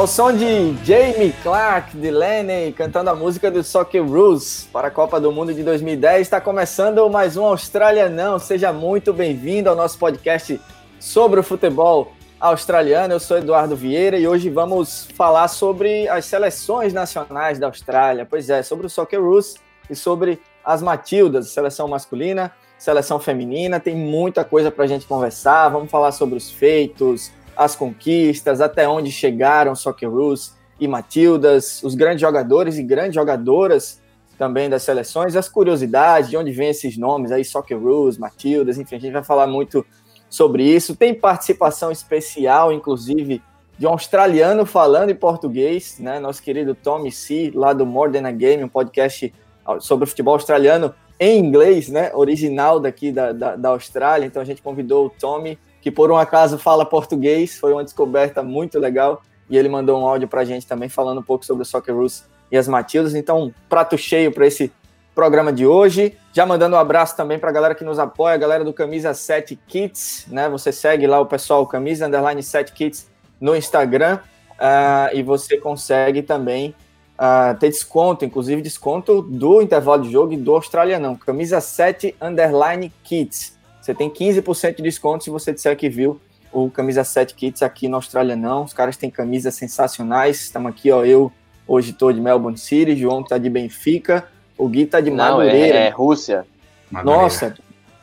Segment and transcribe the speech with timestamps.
[0.00, 4.90] Ao som de Jamie Clark, de Lenny, cantando a música do Soccer Rules para a
[4.90, 8.38] Copa do Mundo de 2010, está começando mais um Austrália Não.
[8.38, 10.58] Seja muito bem-vindo ao nosso podcast
[10.98, 13.12] sobre o futebol australiano.
[13.12, 18.24] Eu sou Eduardo Vieira e hoje vamos falar sobre as seleções nacionais da Austrália.
[18.24, 19.56] Pois é, sobre o Soccer Rules
[19.90, 23.78] e sobre as Matildas, seleção masculina, seleção feminina.
[23.78, 25.68] Tem muita coisa para a gente conversar.
[25.68, 32.20] Vamos falar sobre os feitos, as conquistas, até onde chegaram Socceroos e Matildas, os grandes
[32.20, 34.00] jogadores e grandes jogadoras
[34.38, 38.98] também das seleções, as curiosidades, de onde vêm esses nomes aí, Socceroos, Matildas, enfim, a
[38.98, 39.84] gente vai falar muito
[40.30, 40.96] sobre isso.
[40.96, 43.42] Tem participação especial, inclusive,
[43.78, 46.20] de um australiano falando em português, né?
[46.20, 49.32] Nosso querido Tommy C, lá do More Than a Game, um podcast
[49.80, 52.10] sobre futebol australiano em inglês, né?
[52.14, 54.26] Original daqui da, da, da Austrália.
[54.26, 58.42] Então a gente convidou o Tommy que por um acaso fala português, foi uma descoberta
[58.42, 61.62] muito legal, e ele mandou um áudio para a gente também falando um pouco sobre
[61.62, 64.72] o Soccer Rus e as Matildas, então prato cheio para esse
[65.14, 68.38] programa de hoje, já mandando um abraço também para a galera que nos apoia, a
[68.38, 73.10] galera do Camisa 7 Kits, né, você segue lá o pessoal Camisa Underline 7 Kits
[73.40, 74.20] no Instagram,
[74.60, 76.74] uh, e você consegue também
[77.18, 82.92] uh, ter desconto, inclusive desconto do intervalo de jogo e do australianão, Camisa 7 Underline
[83.02, 86.20] Kits, você tem 15% de desconto se você disser que viu
[86.52, 88.64] o Camisa 7 Kits aqui no Austrália não.
[88.64, 90.40] Os caras têm camisas sensacionais.
[90.40, 91.32] Estamos aqui, ó, eu
[91.66, 94.26] hoje estou de Melbourne City, João está de Benfica,
[94.58, 95.78] o Gui está de não, Madureira.
[95.78, 96.44] É, é Rússia.
[96.90, 97.22] Madureira.
[97.22, 97.54] Nossa,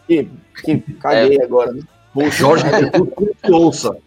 [0.08, 0.30] que,
[0.64, 1.44] que caguei é.
[1.44, 1.74] agora.
[1.74, 1.82] Né?
[2.32, 3.10] Jorge Jesus,
[3.50, 3.98] ouça.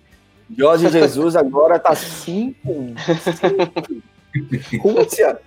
[0.57, 2.57] Jorge Jesus agora tá 5.
[4.83, 5.39] Rússia.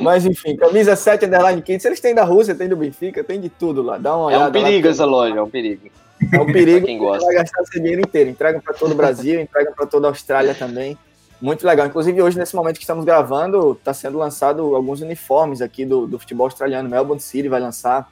[0.00, 1.86] Mas enfim, camisa 7 underline 15.
[1.86, 3.98] Eles têm da Rússia, tem do Benfica, tem de tudo lá.
[3.98, 4.44] Dá uma olhada.
[4.44, 4.92] É um perigo lá.
[4.92, 5.90] essa loja, é um perigo.
[6.32, 6.86] É um perigo.
[6.86, 7.24] quem gosta.
[7.24, 8.30] Vai gastar seu dinheiro inteiro.
[8.30, 10.96] Entrega para todo o Brasil, entrega para toda a Austrália também.
[11.40, 11.86] Muito legal.
[11.86, 16.18] Inclusive, hoje, nesse momento que estamos gravando, está sendo lançado alguns uniformes aqui do, do
[16.18, 16.88] futebol australiano.
[16.88, 18.10] Melbourne City vai lançar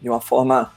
[0.00, 0.72] de uma forma.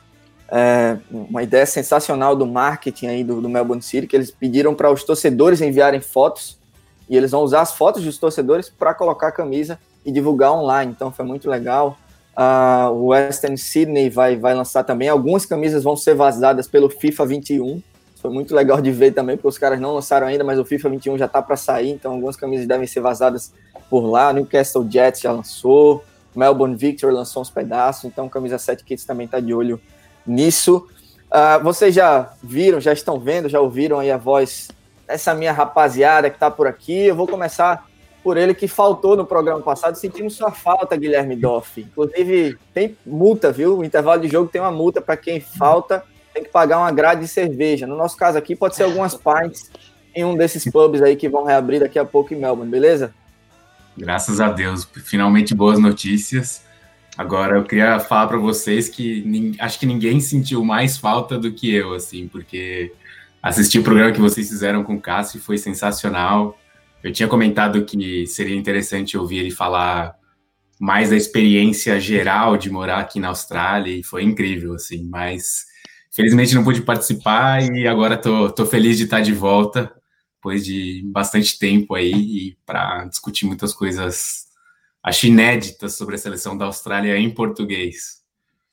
[0.47, 4.91] É, uma ideia sensacional do marketing aí do, do Melbourne City, que eles pediram para
[4.91, 6.59] os torcedores enviarem fotos
[7.09, 10.91] e eles vão usar as fotos dos torcedores para colocar a camisa e divulgar online.
[10.95, 11.97] Então foi muito legal.
[12.37, 15.09] Uh, o Western Sydney vai, vai lançar também.
[15.09, 17.81] Algumas camisas vão ser vazadas pelo FIFA 21.
[18.21, 20.89] Foi muito legal de ver também, porque os caras não lançaram ainda, mas o FIFA
[20.89, 23.53] 21 já está para sair, então algumas camisas devem ser vazadas
[23.89, 24.33] por lá.
[24.33, 26.03] Newcastle Jets já lançou,
[26.35, 29.79] Melbourne Victor lançou uns pedaços, então camisa 7 Kits também está de olho
[30.25, 30.87] nisso.
[31.27, 34.69] Uh, vocês já viram, já estão vendo, já ouviram aí a voz
[35.07, 37.05] dessa minha rapaziada que está por aqui.
[37.05, 37.87] Eu vou começar
[38.25, 39.93] por ele que faltou no programa passado.
[39.93, 41.79] Sentimos sua falta, Guilherme Doff.
[41.79, 43.77] Inclusive, tem multa, viu?
[43.77, 46.03] O intervalo de jogo tem uma multa para quem falta,
[46.33, 47.85] tem que pagar uma grade de cerveja.
[47.85, 49.69] No nosso caso aqui, pode ser algumas pints
[50.15, 53.13] em um desses pubs aí que vão reabrir daqui a pouco em Melbourne, beleza?
[53.95, 56.63] Graças a Deus, finalmente boas notícias.
[57.15, 61.71] Agora eu queria falar para vocês que acho que ninguém sentiu mais falta do que
[61.71, 62.91] eu, assim, porque
[63.39, 66.57] assisti o programa que vocês fizeram com o Cássio foi sensacional.
[67.05, 70.17] Eu tinha comentado que seria interessante ouvir ele falar
[70.79, 75.67] mais da experiência geral de morar aqui na Austrália e foi incrível, assim, mas
[76.09, 79.93] felizmente não pude participar e agora tô, tô feliz de estar de volta
[80.33, 84.47] depois de bastante tempo aí para discutir muitas coisas
[85.03, 88.23] acho inéditas sobre a seleção da Austrália em português.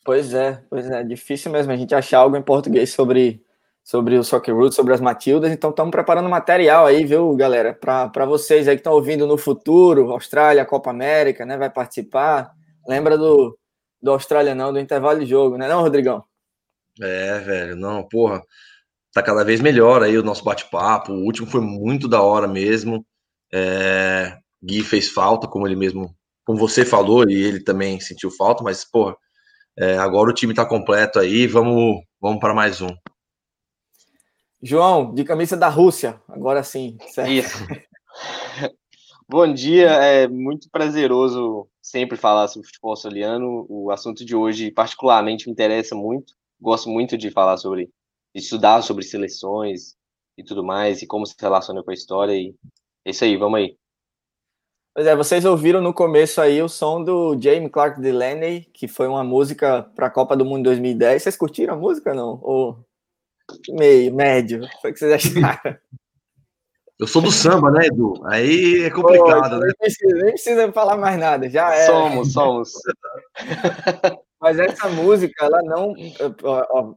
[0.02, 3.42] Pois é, pois é, difícil mesmo a gente achar algo em português sobre
[3.82, 5.50] sobre o Soccer Roots, sobre as Matildas.
[5.50, 7.74] Então estamos preparando material aí, viu, galera?
[7.74, 11.56] Para vocês aí que estão ouvindo no futuro, Austrália, Copa América, né?
[11.56, 12.52] Vai participar.
[12.86, 13.58] Lembra do,
[14.02, 16.24] do Austrália, não, do intervalo de jogo, né, não, Rodrigão?
[17.00, 18.42] É, velho, não, porra.
[19.12, 21.12] Tá cada vez melhor aí o nosso bate-papo.
[21.12, 23.04] O último foi muito da hora mesmo.
[23.52, 26.14] É, Gui fez falta, como ele mesmo,
[26.44, 29.14] como você falou, e ele também sentiu falta, mas, porra,
[29.78, 31.46] é, agora o time tá completo aí.
[31.46, 32.94] Vamos, vamos para mais um.
[34.62, 36.96] João, de camisa da Rússia, agora sim.
[37.08, 37.30] Certo?
[37.30, 37.58] Isso.
[39.28, 43.66] Bom dia, é muito prazeroso sempre falar sobre futebol australiano.
[43.68, 46.34] O assunto de hoje, particularmente, me interessa muito.
[46.60, 47.90] Gosto muito de falar sobre,
[48.32, 49.96] estudar sobre seleções
[50.38, 52.32] e tudo mais, e como se relaciona com a história.
[52.32, 52.54] E
[53.04, 53.76] é isso aí, vamos aí.
[54.94, 59.08] Pois é, vocês ouviram no começo aí o som do Jamie Clark Delaney, que foi
[59.08, 61.22] uma música para a Copa do Mundo 2010.
[61.22, 62.38] Vocês curtiram a música, não?
[62.42, 62.86] Ou
[63.70, 64.62] meio, médio.
[64.80, 65.76] Foi o que vocês acharam?
[66.98, 68.14] Eu sou do samba, né, Edu?
[68.26, 69.66] Aí é complicado, Pô, né?
[69.66, 71.86] Nem precisa, nem precisa falar mais nada, já é.
[71.86, 72.72] Somos, somos.
[74.40, 75.94] Mas essa música, ela não.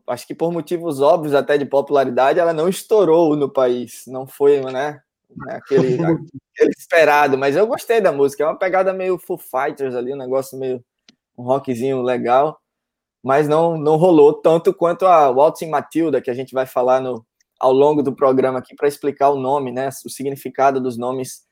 [0.07, 4.04] Acho que por motivos óbvios até de popularidade, ela não estourou no país.
[4.07, 5.00] Não foi, né?
[5.36, 5.56] né?
[5.56, 5.96] aquele,
[6.54, 10.18] aquele esperado, mas eu gostei da música, é uma pegada meio Foo Fighters ali, um
[10.18, 10.84] negócio meio
[11.38, 12.60] um rockzinho legal,
[13.25, 17.25] mas não, não rolou tanto quanto a Waltzing Matilda, que a gente vai falar no,
[17.60, 21.44] ao longo do programa aqui para explicar o nome, né, o significado dos nomes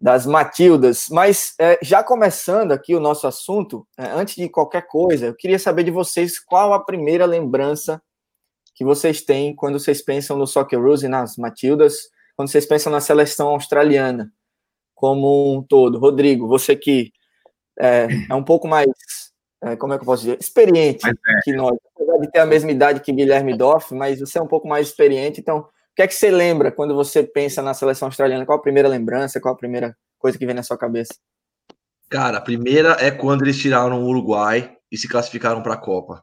[0.00, 1.06] das Matildas.
[1.08, 5.58] Mas é, já começando aqui o nosso assunto, é, antes de qualquer coisa, eu queria
[5.60, 8.02] saber de vocês qual a primeira lembrança
[8.74, 13.00] que vocês têm quando vocês pensam no Socceroos e nas Matildas, quando vocês pensam na
[13.00, 14.32] seleção australiana
[14.96, 15.96] como um todo.
[15.96, 17.12] Rodrigo, você que
[17.78, 18.88] é, é um pouco mais,
[19.62, 21.06] é, como é que eu posso dizer, experiente
[21.44, 24.46] que nós, apesar de ter a mesma idade que Guilherme Doff, mas você é um
[24.46, 25.64] pouco mais experiente, então o
[25.94, 28.46] que é que você lembra quando você pensa na seleção australiana?
[28.46, 29.40] Qual a primeira lembrança?
[29.40, 31.14] Qual a primeira coisa que vem na sua cabeça?
[32.08, 36.22] Cara, a primeira é quando eles tiraram o Uruguai e se classificaram para a Copa.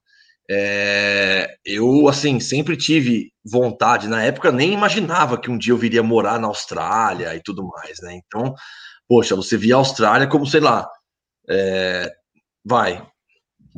[0.49, 4.07] É, eu, assim, sempre tive vontade.
[4.07, 7.99] Na época, nem imaginava que um dia eu viria morar na Austrália e tudo mais,
[8.01, 8.13] né?
[8.25, 8.53] Então,
[9.07, 10.89] poxa, você via a Austrália como, sei lá,
[11.49, 12.09] é,
[12.65, 13.05] vai,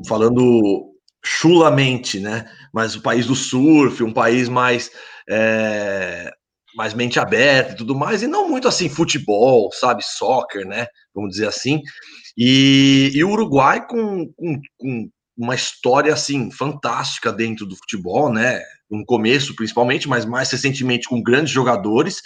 [0.07, 0.89] falando
[1.23, 2.45] chulamente, né?
[2.73, 4.89] Mas o país do surf, um país mais
[5.29, 6.31] é,
[6.75, 10.87] mais mente aberta e tudo mais, e não muito assim futebol, sabe, soccer, né?
[11.13, 11.81] Vamos dizer assim.
[12.37, 18.61] E, e o Uruguai com, com, com, uma história assim fantástica dentro do futebol, né?
[18.89, 22.21] No começo, principalmente, mas mais recentemente com grandes jogadores.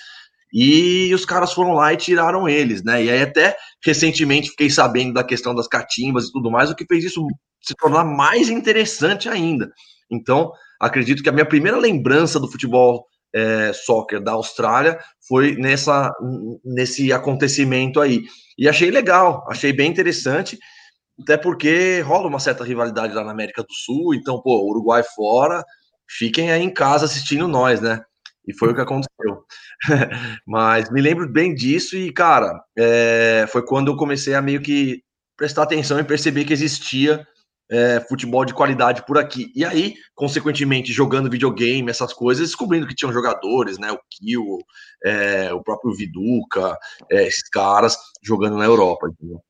[0.54, 3.04] E os caras foram lá e tiraram eles, né?
[3.04, 6.86] E aí até recentemente fiquei sabendo da questão das catimbas e tudo mais, o que
[6.86, 7.26] fez isso
[7.62, 9.72] se tornar mais interessante ainda.
[10.12, 16.12] Então, acredito que a minha primeira lembrança do futebol é, soccer da Austrália foi nessa,
[16.64, 18.22] nesse acontecimento aí.
[18.58, 20.60] E achei legal, achei bem interessante,
[21.20, 25.64] até porque rola uma certa rivalidade lá na América do Sul, então, pô, Uruguai fora,
[26.08, 28.02] fiquem aí em casa assistindo nós, né?
[28.48, 29.46] E foi o que aconteceu.
[30.46, 35.02] Mas me lembro bem disso e, cara, é, foi quando eu comecei a meio que
[35.38, 37.26] prestar atenção e perceber que existia
[37.72, 39.52] é, futebol de qualidade por aqui.
[39.56, 43.92] E aí, consequentemente, jogando videogame, essas coisas, descobrindo que tinham jogadores, né?
[43.92, 44.60] O Kill,
[45.04, 46.78] é, o próprio Viduca,
[47.10, 49.42] esses caras jogando na Europa, entendeu?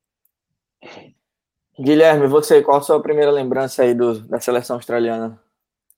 [1.78, 5.40] Guilherme, você, qual a sua primeira lembrança aí do, da seleção australiana?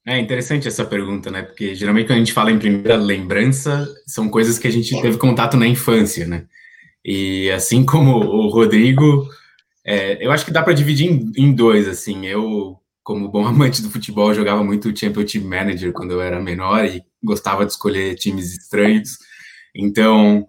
[0.06, 1.42] É interessante essa pergunta, né?
[1.42, 5.18] Porque geralmente quando a gente fala em primeira lembrança, são coisas que a gente teve
[5.18, 6.46] contato na infância, né?
[7.04, 9.28] E assim como o Rodrigo,
[9.84, 12.24] é, eu acho que dá para dividir em, em, dois, assim.
[12.24, 17.02] Eu, como bom amante do futebol, jogava muito Championship Manager quando eu era menor e
[17.22, 19.18] gostava de escolher times estranhos.
[19.74, 20.46] Então,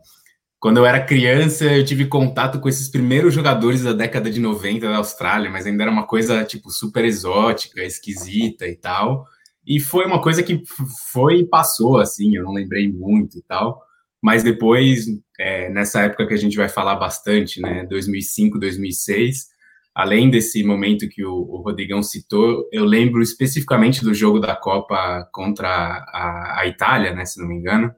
[0.59, 4.87] quando eu era criança, eu tive contato com esses primeiros jogadores da década de 90
[4.87, 9.25] da Austrália, mas ainda era uma coisa, tipo, super exótica, esquisita e tal.
[9.67, 10.63] E foi uma coisa que
[11.11, 13.81] foi e passou, assim, eu não lembrei muito e tal.
[14.21, 15.05] Mas depois,
[15.37, 19.47] é, nessa época que a gente vai falar bastante, né, 2005, 2006,
[19.93, 25.27] além desse momento que o, o Rodrigão citou, eu lembro especificamente do jogo da Copa
[25.33, 27.93] contra a, a Itália, né, se não me engano,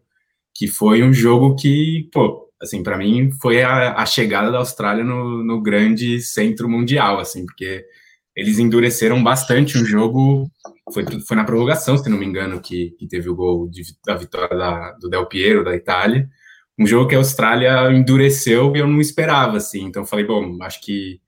[0.55, 5.03] que foi um jogo que, pô, assim, para mim foi a, a, chegada da Austrália
[5.03, 7.85] no, no grande centro mundial, assim, porque
[8.39, 10.49] eles endureceram bastante um jogo.
[10.93, 14.15] Foi, foi na prorrogação, se não me engano, que, que teve o gol de, da
[14.15, 16.29] vitória da, do Del Piero, da Itália.
[16.77, 19.83] Um jogo que a Austrália endureceu e eu não esperava, assim.
[19.83, 21.19] Então, falei, bom, acho que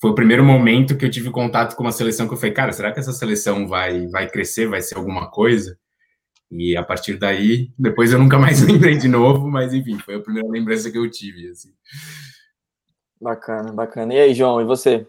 [0.00, 2.72] foi o primeiro momento que eu tive contato com uma seleção que eu falei, cara,
[2.72, 5.78] será que essa seleção vai, vai crescer, vai ser alguma coisa?
[6.50, 10.20] E a partir daí, depois eu nunca mais lembrei de novo, mas enfim, foi a
[10.20, 11.48] primeira lembrança que eu tive.
[11.48, 11.70] Assim.
[13.20, 14.12] Bacana, bacana.
[14.14, 15.06] E aí, João, e você?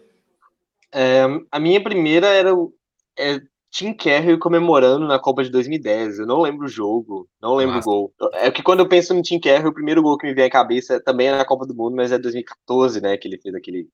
[0.92, 2.72] É, a minha primeira era o
[3.18, 6.18] é, Tim Carrey comemorando na Copa de 2010.
[6.18, 7.88] Eu não lembro o jogo, não lembro Nossa.
[7.88, 8.14] o gol.
[8.34, 10.50] É que quando eu penso no Tim Carrey, o primeiro gol que me vem à
[10.50, 13.16] cabeça também é na Copa do Mundo, mas é 2014, né?
[13.16, 13.88] Que ele fez aquele,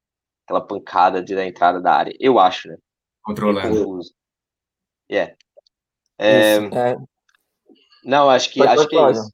[0.44, 2.14] aquela pancada de, da entrada da área.
[2.18, 2.76] Eu acho, né?
[3.22, 4.00] Controlando.
[5.10, 5.34] Yeah.
[6.18, 6.96] É, é...
[8.04, 9.32] Não, acho que, acho que é isso.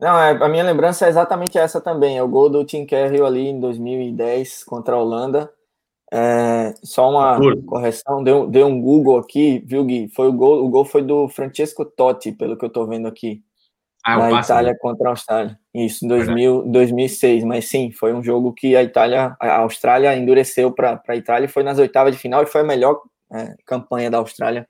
[0.00, 2.16] Não, é, a minha lembrança é exatamente essa também.
[2.16, 5.52] É o gol do Tim Carrey ali em 2010 contra a Holanda.
[6.12, 10.08] É, só uma correção, deu, deu um Google aqui, viu, Gui?
[10.08, 13.42] Foi o gol, o gol foi do Francesco Totti, pelo que eu tô vendo aqui.
[14.04, 15.58] Ah, na Itália contra a Austrália.
[15.74, 17.44] Isso, em 2000, 2006.
[17.44, 21.62] Mas sim, foi um jogo que a Itália, a Austrália endureceu para a Itália, foi
[21.62, 23.00] nas oitavas de final e foi a melhor
[23.32, 24.66] é, campanha da Austrália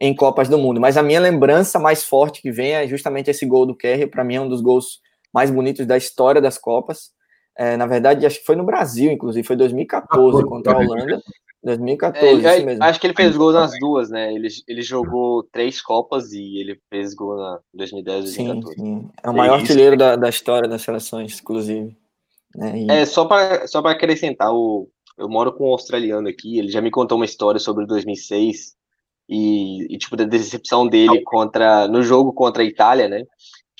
[0.00, 0.80] em Copas do Mundo.
[0.80, 4.06] Mas a minha lembrança mais forte que vem é justamente esse gol do Kerry.
[4.06, 5.00] Para mim é um dos gols
[5.32, 7.10] mais bonitos da história das Copas.
[7.56, 11.22] É, na verdade, acho que foi no Brasil, inclusive, foi 2014 contra a Holanda.
[11.62, 12.84] 2014, é, isso mesmo.
[12.84, 14.32] Acho que ele fez gol nas duas, né?
[14.32, 18.74] Ele, ele jogou três Copas e ele fez gol na 2010 e 2014.
[18.74, 19.10] Sim, sim.
[19.22, 21.94] É o maior é artilheiro da, da história das seleções, inclusive.
[22.56, 22.78] Né?
[22.78, 22.90] E...
[22.90, 24.88] É, só para só acrescentar, o,
[25.18, 28.74] eu moro com um australiano aqui, ele já me contou uma história sobre 2006
[29.28, 33.24] e, e tipo, da decepção dele contra no jogo contra a Itália, né?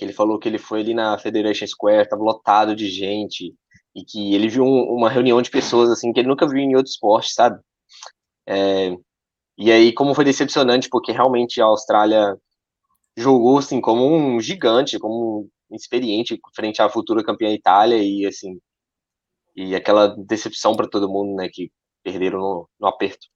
[0.01, 3.55] Que ele falou que ele foi ali na Federation Square, tava lotado de gente,
[3.95, 6.75] e que ele viu um, uma reunião de pessoas assim que ele nunca viu em
[6.75, 7.61] outro esporte, sabe?
[8.49, 8.97] É,
[9.59, 12.35] e aí, como foi decepcionante, porque realmente a Austrália
[13.17, 18.59] jogou assim como um gigante, como um experiente frente à futura campeã Itália e assim
[19.55, 21.71] e aquela decepção para todo mundo, né, que
[22.03, 23.27] perderam no, no aperto.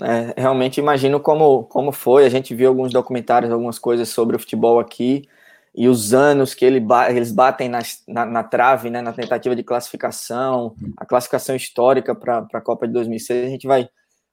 [0.00, 2.24] É, realmente imagino como, como foi.
[2.24, 5.28] A gente viu alguns documentários, algumas coisas sobre o futebol aqui
[5.74, 9.62] e os anos que ele, eles batem na, na, na, trave, né, na tentativa de
[9.62, 13.46] classificação, a classificação histórica para a Copa de 2006.
[13.46, 13.88] A gente vai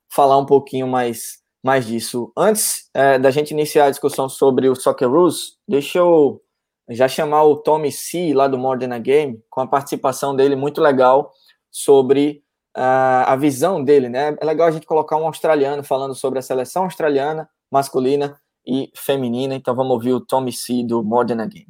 [0.09, 2.31] falar um pouquinho mais, mais disso.
[2.35, 6.41] Antes é, da gente iniciar a discussão sobre o Soccer Rules, deixa eu
[6.89, 11.31] já chamar o Tommy C, lá do a Game, com a participação dele muito legal
[11.71, 12.43] sobre
[12.77, 14.35] uh, a visão dele, né?
[14.39, 18.35] É legal a gente colocar um australiano falando sobre a seleção australiana masculina
[18.65, 19.55] e feminina.
[19.55, 21.67] Então vamos ouvir o Tommy C do More Than a Game.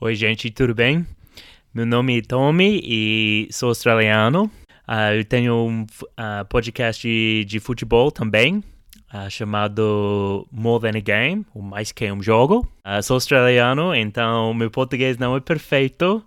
[0.00, 1.06] Oi, gente, tudo bem?
[1.72, 4.50] Meu nome é Tommy e sou australiano.
[4.88, 8.64] Uh, eu tenho um uh, podcast de, de, futebol também,
[9.12, 12.66] uh, chamado More Than a Game, o mais que um jogo.
[13.02, 16.24] sou australiano, então meu português não é perfeito,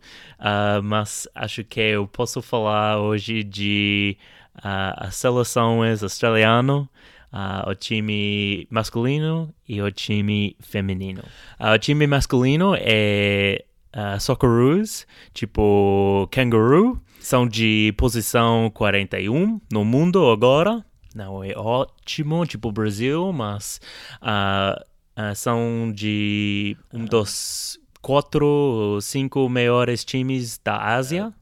[0.83, 4.17] mas acho que eu posso falar hoje de
[4.61, 6.89] as seleções australiano
[7.33, 11.23] uh, o time masculino e o time feminino.
[11.59, 20.29] Uh, o time masculino é uh, Socceroos, tipo Kangaroo, são de posição 41 no mundo
[20.29, 20.85] agora.
[21.13, 23.79] Não é ótimo, tipo Brasil, mas
[24.21, 24.81] uh,
[25.19, 31.33] uh, são de um dos quatro ou cinco maiores times da Ásia.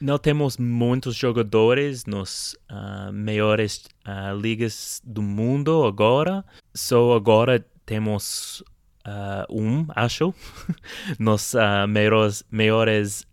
[0.00, 6.44] Não temos muitos jogadores nos uh, maiores uh, ligas do mundo agora.
[6.74, 8.64] Só agora temos
[9.06, 10.34] uh, um, acho,
[11.18, 11.54] nos
[11.88, 13.26] maiores, maiores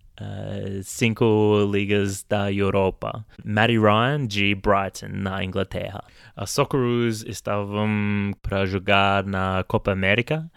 [0.84, 3.26] cinco ligas da Europa.
[3.44, 6.04] Matty Ryan de Brighton, na Inglaterra.
[6.36, 10.50] A Socceroos estavam para jogar na Copa América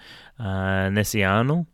[0.93, 1.67] nesse ano,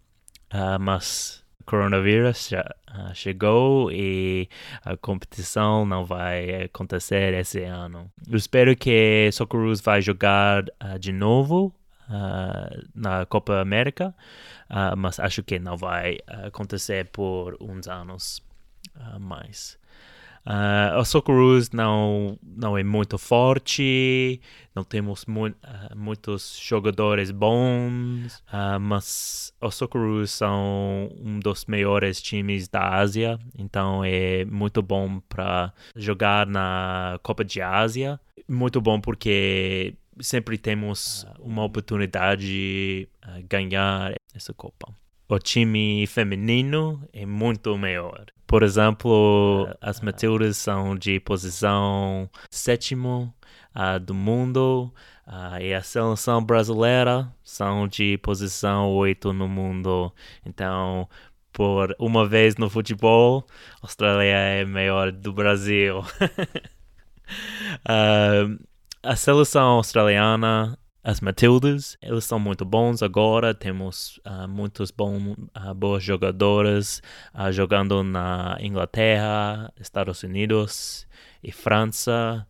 [0.81, 2.65] mas coronavírus já
[2.95, 4.49] uh, chegou e
[4.85, 8.11] a competição não vai acontecer esse ano.
[8.31, 11.75] Eu espero que Socceroos vai jogar uh, de novo
[12.09, 14.15] uh, na Copa América,
[14.97, 18.43] mas acho que não vai acontecer por uns anos
[19.21, 19.79] mais.
[20.47, 24.41] Uh, o Socceroos não, não é muito forte,
[24.77, 25.53] não temos mu uh,
[25.97, 34.05] muitos jogadores bons, uh, mas os Socceroos são um dos melhores times da Ásia, então
[34.05, 38.21] é muito bom para jogar na Copa de Ásia.
[38.49, 43.09] Muito bom porque sempre temos uma oportunidade de
[43.49, 44.95] ganhar essa Copa.
[45.29, 48.27] O time feminino é muito melhor.
[48.47, 53.35] Por exemplo, as Matildas são de posição sétimo
[53.75, 54.93] uh, do mundo
[55.27, 60.13] uh, e a seleção brasileira são de posição oito no mundo.
[60.45, 61.09] Então,
[61.53, 63.45] por uma vez no futebol,
[63.83, 66.05] a Austrália é melhor do Brasil.
[67.85, 68.67] uh,
[69.07, 75.73] a seleção australiana as Matildas, eles são muito bons agora, temos uh, muitos bons, uh,
[75.73, 77.01] boas jogadoras
[77.33, 81.07] uh, jogando na Inglaterra, Estados Unidos
[81.41, 82.45] e França,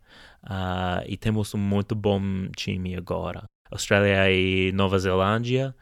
[1.06, 3.44] e temos um muito bom time agora.
[3.70, 5.74] Austrália e Nova Zelândia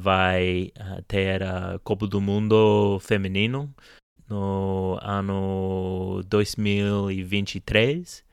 [0.00, 0.70] vai
[1.08, 3.74] ter a Copa do Mundo feminino
[4.30, 8.27] no ano 2023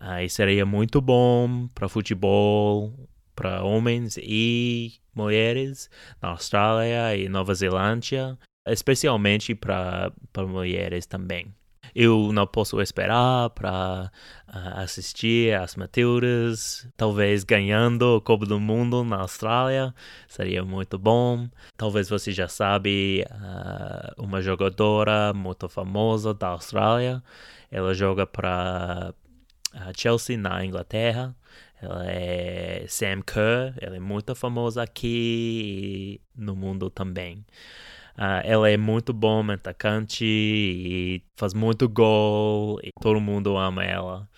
[0.00, 2.94] Aí seria muito bom para futebol,
[3.34, 5.90] para homens e mulheres
[6.22, 10.12] na Austrália e Nova Zelândia, especialmente para
[10.46, 11.52] mulheres também.
[11.94, 14.10] Eu não posso esperar para
[14.46, 19.94] uh, assistir as Matildas, talvez ganhando o Copa do Mundo na Austrália,
[20.28, 21.48] seria muito bom.
[21.76, 27.22] Talvez você já sabe uh, uma jogadora muito famosa da Austrália,
[27.70, 29.14] ela joga para
[29.72, 31.34] a Chelsea na Inglaterra.
[31.80, 37.44] Ela é Sam Kerr, ela é muito famosa aqui e no mundo também.
[38.16, 44.28] Uh, ela é muito bom, atacante e faz muito gol e todo mundo ama ela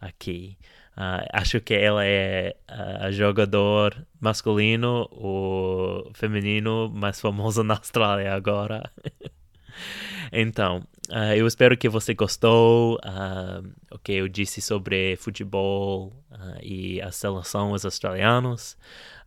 [0.00, 0.58] aqui.
[0.96, 8.90] Uh, acho que ela é a jogador masculino ou feminino mais famoso na Austrália agora.
[10.32, 16.12] Então, uh, eu espero que você gostou uh, o que eu disse sobre futebol
[16.62, 18.76] e as seleções australianas.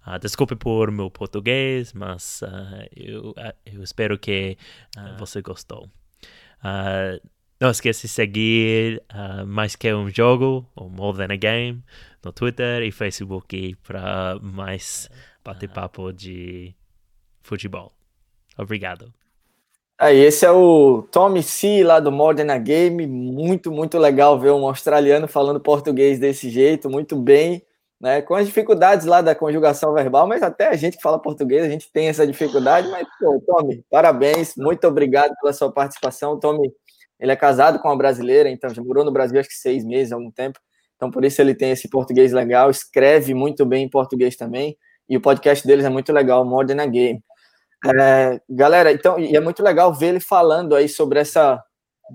[0.06, 4.58] Uh, desculpe por meu português, mas uh, eu, eu, espero que
[4.98, 5.88] uh, você gostou.
[7.60, 9.04] não esqueça de seguir
[9.46, 11.84] Mais Que Um Jogo, ou More Than a Game,
[12.24, 15.08] no Twitter e Facebook para mais
[15.44, 16.74] bate-papo de
[17.44, 17.94] futebol.
[18.58, 19.21] Obrigado.
[20.02, 23.06] Aí, esse é o Tommy C lá do More Than a Game.
[23.06, 27.64] Muito, muito legal ver um australiano falando português desse jeito, muito bem
[28.02, 31.64] né, com as dificuldades lá da conjugação verbal, mas até a gente que fala português,
[31.64, 36.74] a gente tem essa dificuldade, mas, pô, Tommy, parabéns, muito obrigado pela sua participação, Tommy,
[37.20, 40.12] ele é casado com uma brasileira, então já morou no Brasil acho que seis meses,
[40.12, 40.60] algum tempo,
[40.96, 44.76] então por isso ele tem esse português legal, escreve muito bem em português também,
[45.08, 47.22] e o podcast deles é muito legal, More Than a Game.
[47.84, 51.64] É, galera, então, e é muito legal ver ele falando aí sobre essa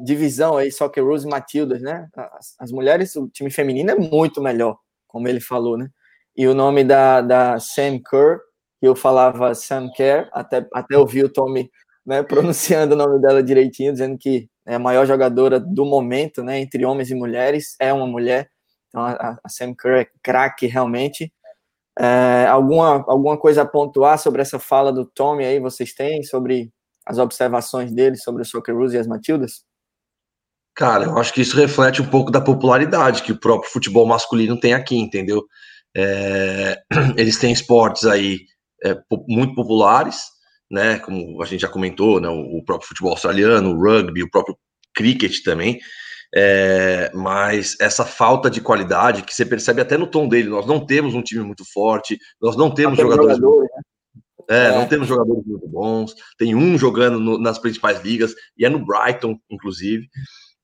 [0.04, 4.40] divisão aí, Soccer Rules e Matildas, né, as, as mulheres, o time feminino é muito
[4.42, 5.88] melhor, como ele falou, né?
[6.36, 8.38] E o nome da, da Sam Kerr,
[8.80, 11.70] que eu falava Sam Kerr, até, até ouvir o Tommy
[12.04, 16.60] né, pronunciando o nome dela direitinho, dizendo que é a maior jogadora do momento, né,
[16.60, 18.50] entre homens e mulheres, é uma mulher.
[18.88, 21.32] Então a, a Sam Kerr é craque realmente.
[21.98, 26.70] É, alguma, alguma coisa a pontuar sobre essa fala do Tommy aí, vocês têm, sobre
[27.06, 29.64] as observações dele sobre o Socceroos e as Matildas?
[30.74, 34.58] Cara, eu acho que isso reflete um pouco da popularidade que o próprio futebol masculino
[34.58, 35.42] tem aqui, entendeu?
[35.96, 36.82] É,
[37.16, 38.40] eles têm esportes aí
[38.84, 38.94] é,
[39.26, 40.24] muito populares,
[40.70, 40.98] né?
[40.98, 42.28] Como a gente já comentou, né?
[42.28, 44.58] O, próprio futebol australiano, o rugby, o próprio
[44.94, 45.78] cricket também.
[46.34, 50.84] É, mas essa falta de qualidade que você percebe até no tom dele, nós não
[50.84, 53.36] temos um time muito forte, nós não temos jogadores.
[53.36, 53.82] Jogador, né?
[54.48, 56.14] É, é, não temos jogadores muito bons.
[56.38, 60.08] Tem um jogando no, nas principais ligas, e é no Brighton, inclusive.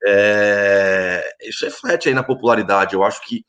[0.05, 2.95] É, isso reflete aí na popularidade.
[2.95, 3.45] Eu acho que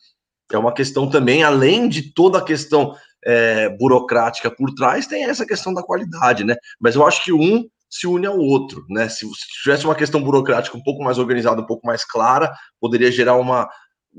[0.52, 2.96] é uma questão também, além de toda a questão
[3.26, 6.56] é, burocrática por trás, tem essa questão da qualidade, né?
[6.80, 9.08] Mas eu acho que um se une ao outro, né?
[9.08, 13.12] Se, se tivesse uma questão burocrática um pouco mais organizada, um pouco mais clara, poderia
[13.12, 13.70] gerar uma,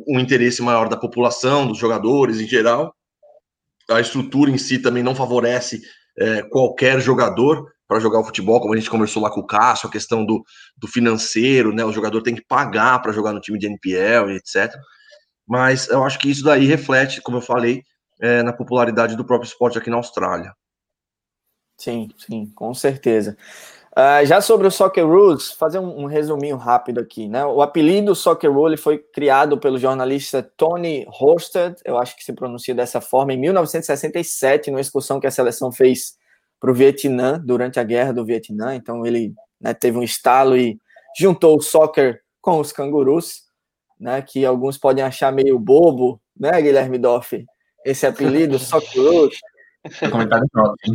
[0.06, 2.94] um interesse maior da população, dos jogadores em geral.
[3.90, 5.80] A estrutura em si também não favorece
[6.16, 9.88] é, qualquer jogador, para jogar o futebol, como a gente conversou lá com o Cássio,
[9.88, 10.42] a questão do,
[10.76, 11.84] do financeiro, né?
[11.84, 14.72] O jogador tem que pagar para jogar no time de NPL etc.
[15.46, 17.82] Mas eu acho que isso daí reflete, como eu falei,
[18.22, 20.52] é, na popularidade do próprio esporte aqui na Austrália.
[21.76, 23.36] Sim, sim, com certeza.
[23.96, 27.46] Uh, já sobre o Soccer Rules, fazer um, um, resuminho rápido aqui, né?
[27.46, 32.74] O apelido Soccer Rule foi criado pelo jornalista Tony Hosted, eu acho que se pronuncia
[32.74, 36.16] dessa forma, em 1967, numa excursão que a seleção fez
[36.58, 38.74] para o Vietnã durante a guerra do Vietnã.
[38.74, 40.76] Então ele né, teve um estalo e
[41.16, 43.42] juntou o soccer com os cangurus,
[44.00, 47.44] né, que alguns podem achar meio bobo, né, Guilherme Doff?
[47.84, 49.36] Esse apelido, Socceroos.
[50.10, 50.94] Comentário próprio.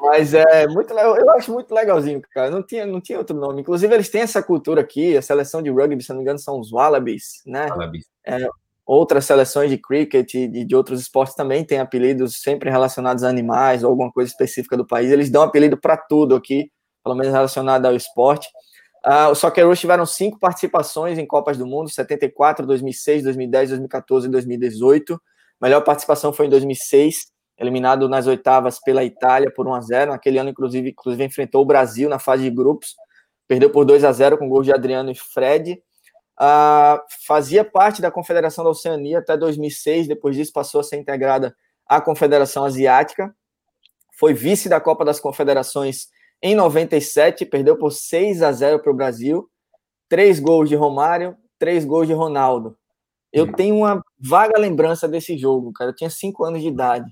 [0.00, 2.50] Mas é muito legal, eu acho muito legalzinho, cara.
[2.50, 3.60] Não tinha, não tinha outro nome.
[3.60, 6.60] Inclusive, eles têm essa cultura aqui, a seleção de rugby, se não me engano, são
[6.60, 7.66] os Wallabies, né?
[7.66, 8.06] Wallabies.
[8.24, 8.48] É,
[8.86, 13.82] outras seleções de cricket e de outros esportes também têm apelidos sempre relacionados a animais
[13.82, 15.10] ou alguma coisa específica do país.
[15.10, 16.70] Eles dão apelido para tudo aqui,
[17.02, 18.48] pelo menos relacionado ao esporte.
[19.04, 24.30] Uh, os Socceroos tiveram cinco participações em Copas do Mundo, 74, 2006, 2010, 2014 e
[24.30, 25.14] 2018.
[25.14, 25.18] A
[25.66, 27.31] melhor participação foi em 2006,
[27.62, 31.66] eliminado nas oitavas pela Itália por 1 a 0 Naquele ano, inclusive, inclusive enfrentou o
[31.66, 32.94] Brasil na fase de grupos,
[33.46, 35.82] perdeu por 2 a 0 com gols de Adriano e Fred
[36.40, 41.54] uh, fazia parte da Confederação da Oceania até 2006, depois disso passou a ser integrada
[41.86, 43.34] à Confederação Asiática,
[44.18, 46.08] foi vice da Copa das Confederações
[46.42, 49.48] em 97, perdeu por 6 a 0 para o Brasil,
[50.08, 52.76] três gols de Romário, três gols de Ronaldo.
[53.32, 53.52] Eu hum.
[53.52, 55.90] tenho uma vaga lembrança desse jogo, cara.
[55.90, 57.10] Eu tinha cinco anos de idade.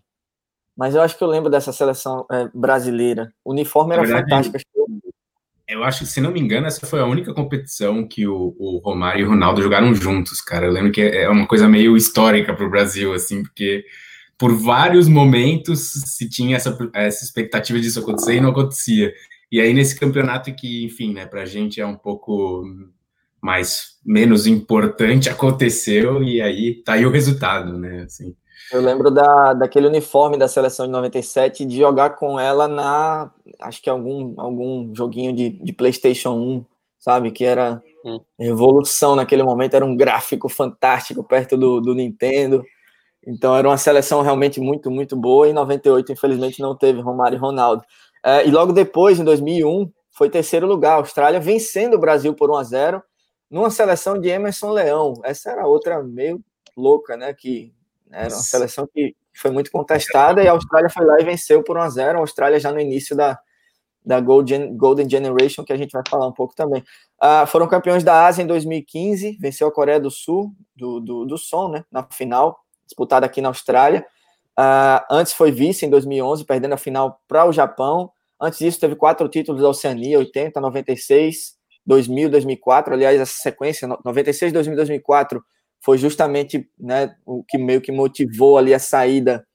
[0.80, 3.30] Mas eu acho que eu lembro dessa seleção é, brasileira.
[3.44, 4.80] O uniforme era verdade, fantástico
[5.70, 8.78] eu acho que, se não me engano, essa foi a única competição que o, o
[8.78, 10.66] Romário e o Ronaldo jogaram juntos, cara.
[10.66, 13.84] Eu lembro que é uma coisa meio histórica para o Brasil, assim, porque
[14.36, 19.14] por vários momentos se tinha essa, essa expectativa disso acontecer e não acontecia.
[19.50, 22.64] E aí, nesse campeonato que, enfim, né, para a gente é um pouco
[23.40, 28.02] mais menos importante, aconteceu e aí tá aí o resultado, né?
[28.02, 28.34] Assim.
[28.72, 33.30] Eu lembro da, daquele uniforme da seleção de 97 de jogar com ela na.
[33.60, 36.64] Acho que algum, algum joguinho de, de PlayStation 1,
[36.98, 37.30] sabe?
[37.32, 38.20] Que era hum.
[38.38, 42.64] revolução naquele momento, era um gráfico fantástico perto do, do Nintendo.
[43.26, 45.48] Então era uma seleção realmente muito, muito boa.
[45.48, 47.82] Em 98, infelizmente, não teve Romário e Ronaldo.
[48.24, 50.92] É, e logo depois, em 2001, foi terceiro lugar.
[50.92, 53.02] A Austrália vencendo o Brasil por 1 a 0
[53.50, 55.14] numa seleção de Emerson Leão.
[55.24, 56.40] Essa era outra meio
[56.76, 57.34] louca, né?
[57.34, 57.72] Que
[58.12, 61.76] era uma seleção que foi muito contestada e a Austrália foi lá e venceu por
[61.76, 63.38] 1 a 0 A Austrália já no início da,
[64.04, 66.82] da Golden, Golden Generation, que a gente vai falar um pouco também.
[67.22, 71.38] Uh, foram campeões da Ásia em 2015, venceu a Coreia do Sul, do, do, do
[71.38, 71.84] Som, né?
[71.90, 74.04] Na final, disputada aqui na Austrália.
[74.58, 78.10] Uh, antes foi vice em 2011, perdendo a final para o Japão.
[78.40, 81.54] Antes disso, teve quatro títulos da Oceania: 80, 96,
[81.86, 82.94] 2000, 2004.
[82.94, 85.44] Aliás, essa sequência, 96, 2000, 2004,
[85.82, 89.46] foi justamente né, o que meio que motivou ali a saída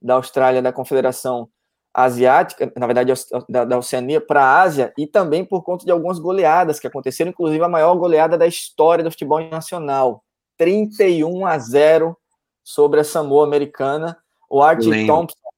[0.00, 1.48] da Austrália da Confederação
[1.92, 3.12] Asiática, na verdade,
[3.48, 7.30] da, da Oceania, para a Ásia, e também por conta de algumas goleadas que aconteceram,
[7.30, 10.22] inclusive a maior goleada da história do futebol nacional:
[10.56, 12.16] 31 a 0
[12.62, 14.16] sobre a Samoa americana.
[14.48, 15.50] O Art Thompson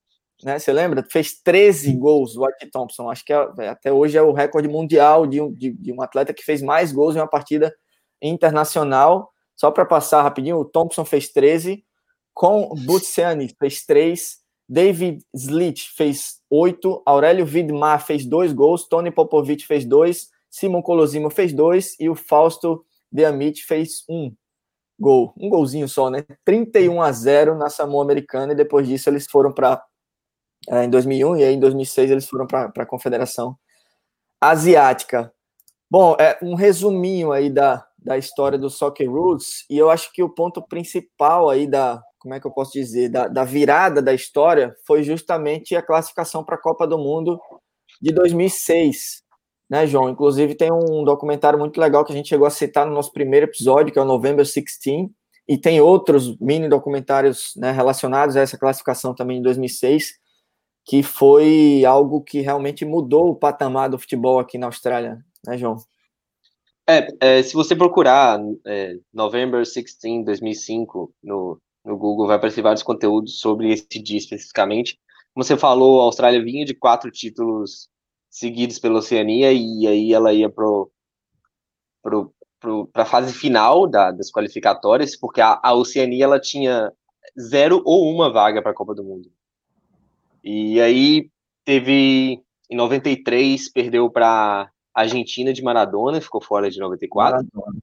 [0.43, 0.59] né?
[0.59, 1.05] Você lembra?
[1.09, 3.09] Fez 13 gols o Art Thompson.
[3.11, 6.03] Acho que é, é, até hoje é o recorde mundial de um, de, de um
[6.03, 7.73] atleta que fez mais gols em uma partida
[8.21, 9.32] internacional.
[9.57, 11.85] Só para passar rapidinho, o Thompson fez 13,
[12.35, 14.39] com Butsiani fez 3,
[14.69, 21.31] David Slit fez 8, Aurélio Vidmar fez 2 gols, Tony Popovic fez 2, Simon Colosimo
[21.31, 24.37] fez 2 e o Fausto Deamit fez 1 um
[24.99, 25.33] gol.
[25.37, 26.25] Um golzinho só, né?
[26.45, 29.85] 31 a 0 na Samoa Americana e depois disso eles foram para
[30.69, 33.57] é, em 2001, e aí em 2006 eles foram para a Confederação
[34.41, 35.33] Asiática.
[35.91, 40.23] Bom, é um resuminho aí da, da história do Soccer Roots, e eu acho que
[40.23, 44.15] o ponto principal aí da, como é que eu posso dizer, da, da virada da
[44.15, 47.39] história foi justamente a classificação para a Copa do Mundo
[48.01, 49.23] de 2006,
[49.69, 50.09] né, João?
[50.09, 53.47] Inclusive tem um documentário muito legal que a gente chegou a citar no nosso primeiro
[53.47, 55.09] episódio, que é o November 16,
[55.49, 60.13] e tem outros mini documentários né, relacionados a essa classificação também em 2006,
[60.85, 65.77] que foi algo que realmente mudou o patamar do futebol aqui na Austrália, né, João?
[66.93, 72.83] É, é se você procurar é, November 16, 2005 no, no Google, vai aparecer vários
[72.83, 74.99] conteúdos sobre esse dia especificamente.
[75.35, 77.89] Como você falou, a Austrália vinha de quatro títulos
[78.31, 80.91] seguidos pela Oceania e aí ela ia pro,
[82.03, 86.93] para a fase final da, das qualificatórias, porque a, a Oceania ela tinha
[87.39, 89.31] zero ou uma vaga para a Copa do Mundo.
[90.43, 91.31] E aí
[91.65, 97.47] teve em 93 perdeu para Argentina de Maradona, ficou fora de 94.
[97.53, 97.79] Maradona.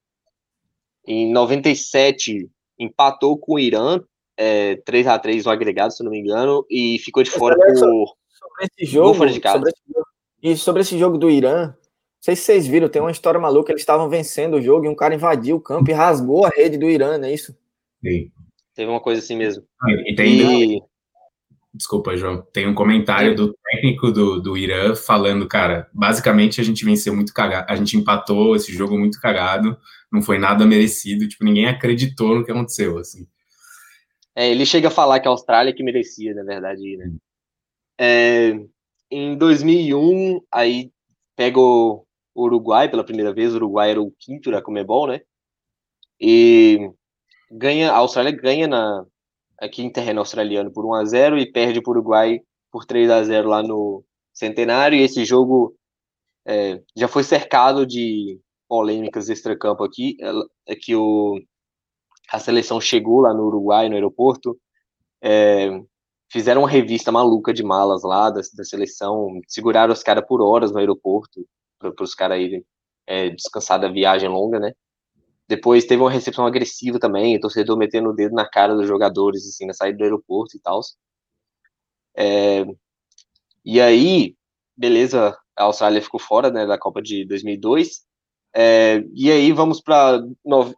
[1.05, 4.01] Em 97 empatou com o Irã,
[4.37, 7.75] é, 3 a 3 no agregado, se não me engano, e ficou de fora por
[7.77, 9.57] sobre esse jogo, fora de casa.
[9.57, 10.07] Sobre esse,
[10.41, 11.75] e sobre esse jogo do Irã, não
[12.21, 14.95] sei se vocês viram, tem uma história maluca, eles estavam vencendo o jogo e um
[14.95, 17.55] cara invadiu o campo e rasgou a rede do Irã, não é isso?
[18.03, 18.31] Sim.
[18.75, 19.63] Teve uma coisa assim mesmo.
[20.05, 20.81] E tem, e...
[21.79, 22.41] Desculpa, João.
[22.51, 27.33] Tem um comentário do técnico do, do Irã falando, cara, basicamente a gente venceu muito
[27.33, 29.77] cagado, a gente empatou esse jogo muito cagado,
[30.11, 33.25] não foi nada merecido, tipo, ninguém acreditou no que aconteceu, assim.
[34.35, 37.13] É, ele chega a falar que a Austrália que merecia, na verdade, né?
[37.97, 38.59] É,
[39.09, 40.91] em 2001, aí
[41.33, 45.21] pega o Uruguai pela primeira vez, o Uruguai era o quinto da Comebol, né?
[46.19, 46.91] E
[47.49, 49.05] ganha, a Austrália ganha na,
[49.59, 52.39] aqui em terreno australiano por 1 a 0 e perde para o Uruguai
[52.71, 54.97] por 3 a 0 lá no Centenário.
[54.97, 55.75] E esse jogo
[56.45, 60.17] é, já foi cercado de polêmicas extra-campo aqui.
[60.67, 61.39] É que o,
[62.31, 64.57] a seleção chegou lá no Uruguai, no aeroporto,
[65.21, 65.69] é,
[66.31, 70.71] fizeram uma revista maluca de malas lá da, da seleção, seguraram os caras por horas
[70.71, 71.45] no aeroporto,
[71.79, 72.63] para os caras irem
[73.07, 74.73] é, descansar da viagem longa, né?
[75.49, 79.47] Depois teve uma recepção agressiva também, o torcedor metendo o dedo na cara dos jogadores,
[79.47, 80.79] assim, na saída do aeroporto e tal.
[82.15, 82.63] É,
[83.65, 84.35] e aí,
[84.77, 88.01] beleza, a Austrália ficou fora né, da Copa de 2002.
[88.55, 90.21] É, e aí vamos para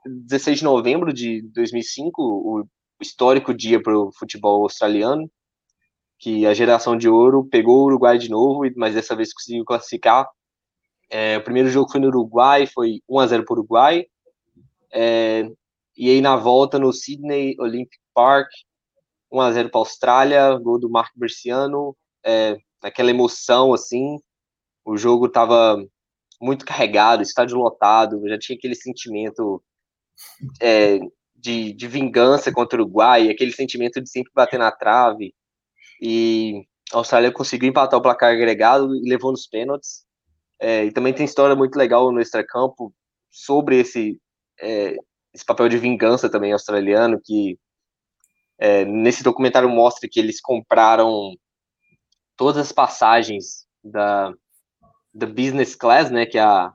[0.07, 2.65] 16 de novembro de 2005, o
[3.01, 5.29] histórico dia para o futebol australiano,
[6.17, 10.25] que a geração de ouro pegou o Uruguai de novo, mas dessa vez conseguiu classificar.
[11.09, 14.05] É, o primeiro jogo foi no Uruguai, foi 1 a 0 para o Uruguai.
[14.93, 15.49] É,
[15.97, 18.49] e aí na volta no Sydney Olympic Park,
[19.31, 24.19] 1x0 para a Austrália, gol do Marco Berciano, é, aquela emoção assim,
[24.85, 25.77] o jogo estava
[26.41, 29.63] muito carregado, estádio lotado, já tinha aquele sentimento
[30.59, 30.99] é,
[31.35, 35.33] de, de vingança contra o Uruguai, aquele sentimento de sempre bater na trave.
[36.01, 40.03] E a Austrália conseguiu empatar o placar agregado e levou nos pênaltis.
[40.59, 42.93] É, e também tem história muito legal no extracampo
[43.29, 44.19] sobre esse,
[44.61, 44.95] é,
[45.33, 47.57] esse papel de vingança também australiano, que
[48.59, 51.33] é, nesse documentário mostra que eles compraram
[52.37, 54.31] todas as passagens da,
[55.13, 56.71] da business class, né, que é a,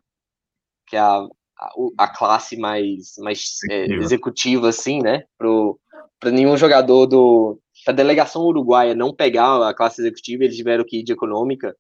[0.87, 1.27] que é a,
[1.59, 8.43] a, a classe mais, mais é, executiva, assim, né, para nenhum jogador do, a delegação
[8.43, 11.77] uruguaia não pegar a classe executiva, eles tiveram que ir de econômica,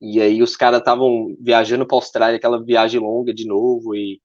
[0.00, 4.20] e aí os caras estavam viajando para a Austrália, aquela viagem longa de novo, e,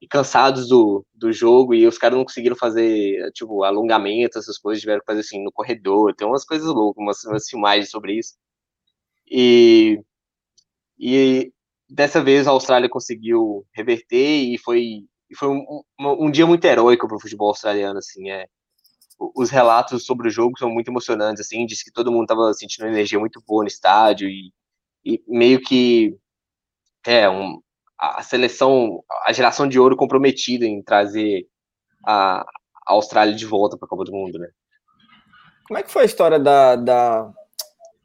[0.00, 4.80] e, cansados do, do jogo, e os caras não conseguiram fazer, tipo, alongamento, essas coisas,
[4.80, 8.34] tiveram que fazer assim, no corredor, tem umas coisas loucas, umas, umas filmagens sobre isso.
[9.30, 10.02] E,
[10.98, 11.52] e
[11.88, 17.06] dessa vez a Austrália conseguiu reverter, e foi, foi um, um, um dia muito heróico
[17.08, 18.46] para o futebol australiano, assim, é
[19.34, 22.86] os relatos sobre o jogo são muito emocionantes, assim, diz que todo mundo estava sentindo
[22.86, 24.52] uma energia muito boa no estádio e,
[25.04, 26.16] e meio que
[27.06, 27.60] é um,
[28.00, 31.46] a seleção, a geração de ouro comprometida em trazer
[32.06, 32.40] a,
[32.86, 34.48] a Austrália de volta para a Copa do Mundo, né?
[35.68, 37.30] Como é que foi a história da, da,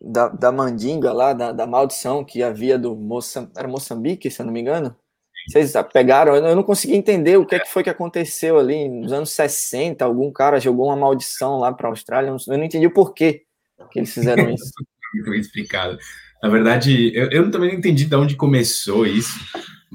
[0.01, 4.45] da, da mandinga lá, da, da maldição que havia do Moçam, era Moçambique, se eu
[4.45, 4.95] não me engano?
[5.47, 9.13] Vocês pegaram, eu não consegui entender o que, é que foi que aconteceu ali nos
[9.13, 10.03] anos 60.
[10.03, 12.29] Algum cara jogou uma maldição lá para a Austrália.
[12.29, 13.43] Eu não entendi o porquê
[13.91, 14.71] que eles fizeram isso.
[15.13, 15.97] Muito explicado.
[16.41, 19.39] Na verdade, eu, eu também não entendi de onde começou isso,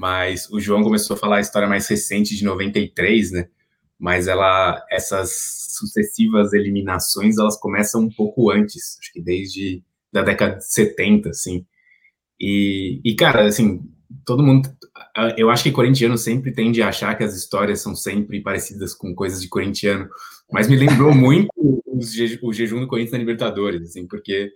[0.01, 3.47] mas o João começou a falar a história mais recente de 93, né?
[3.99, 10.55] Mas ela, essas sucessivas eliminações, elas começam um pouco antes, acho que desde da década
[10.55, 11.67] de 70, assim.
[12.39, 13.87] E, e cara, assim,
[14.25, 14.75] todo mundo.
[15.37, 19.13] Eu acho que corintiano sempre tende a achar que as histórias são sempre parecidas com
[19.13, 20.09] coisas de corintiano,
[20.51, 21.47] mas me lembrou muito
[22.41, 24.51] o jejum do Corinthians na Libertadores, assim, porque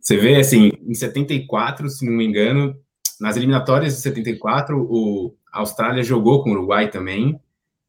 [0.00, 2.74] você vê, assim, em 74, se não me engano,
[3.20, 7.40] nas eliminatórias de 74, o a Austrália jogou com o Uruguai também,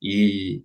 [0.02, 0.63] e,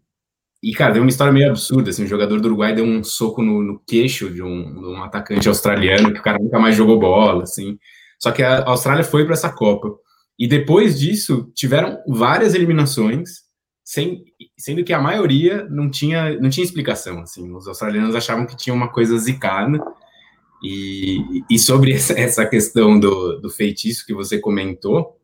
[0.62, 3.42] e cara, deu uma história meio absurda, assim, o jogador do Uruguai deu um soco
[3.42, 7.01] no, no queixo de um, de um atacante australiano, que o cara nunca mais jogou
[7.01, 7.77] bola, assim,
[8.20, 9.92] só que a Austrália foi para essa Copa.
[10.38, 13.42] E depois disso, tiveram várias eliminações,
[13.85, 14.25] sem,
[14.57, 17.20] sendo que a maioria não tinha, não tinha explicação.
[17.20, 19.79] Assim, os australianos achavam que tinha uma coisa zicada.
[20.62, 25.16] E, e sobre essa, questão do, do feitiço que você comentou,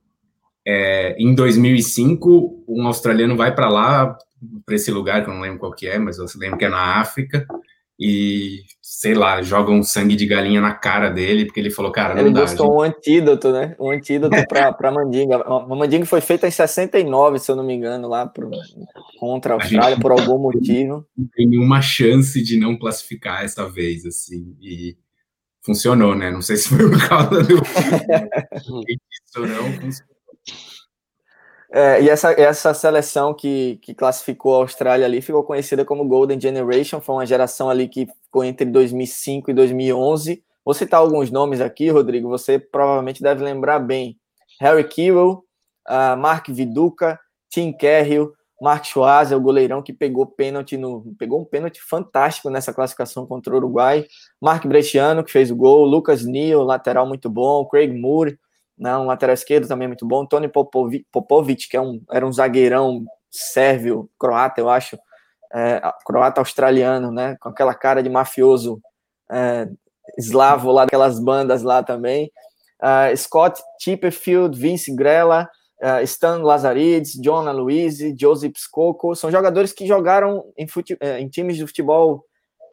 [0.66, 4.18] é, em 2005, um australiano vai para lá,
[4.66, 6.68] para esse lugar, que eu não lembro qual que é, mas eu lembro que é
[6.68, 7.46] na África,
[8.00, 12.22] e, sei lá, jogam sangue de galinha na cara dele, porque ele falou, cara, não
[12.22, 12.40] ele dá.
[12.40, 12.76] Ele buscou gente...
[12.76, 13.74] um antídoto, né?
[13.80, 15.36] Um antídoto para a mandinga.
[15.38, 18.50] A mandinga foi feita em 69, se eu não me engano, lá pro,
[19.18, 21.04] contra a Austrália, a por algum motivo.
[21.16, 24.96] Não tem nenhuma chance de não classificar essa vez, assim, e
[25.68, 26.30] funcionou, né?
[26.30, 27.56] Não sei se foi por causa do...
[27.60, 30.08] Isso não, funcionou.
[31.70, 36.40] É, e essa, essa seleção que, que classificou a Austrália ali ficou conhecida como Golden
[36.40, 40.42] Generation, foi uma geração ali que ficou entre 2005 e 2011.
[40.64, 44.16] Vou citar alguns nomes aqui, Rodrigo, você provavelmente deve lembrar bem.
[44.60, 45.44] Harry Kewell,
[45.86, 51.44] uh, Mark Viduca, Tim Cahill, Mark Schwarzer, o goleirão que pegou pênalti no pegou um
[51.44, 54.06] pênalti fantástico nessa classificação contra o Uruguai.
[54.40, 58.38] Mark Bresciano, que fez o gol, Lucas Neal, lateral muito bom, Craig Moore,
[58.76, 62.32] né, um lateral esquerdo também muito bom, Tony Popovic, Popovic que é um, era um
[62.32, 64.98] zagueirão sérvio, croata, eu acho,
[65.52, 68.80] é, croata australiano, né, com aquela cara de mafioso
[69.30, 69.68] é,
[70.16, 72.30] eslavo lá daquelas bandas lá também,
[72.82, 75.48] uh, Scott Chipperfield, Vince Grella,
[75.82, 81.28] uh, Stan Lazaridis, John Aloisi, Joseph Skoko, são jogadores que jogaram em, fute é, em
[81.28, 82.24] times de futebol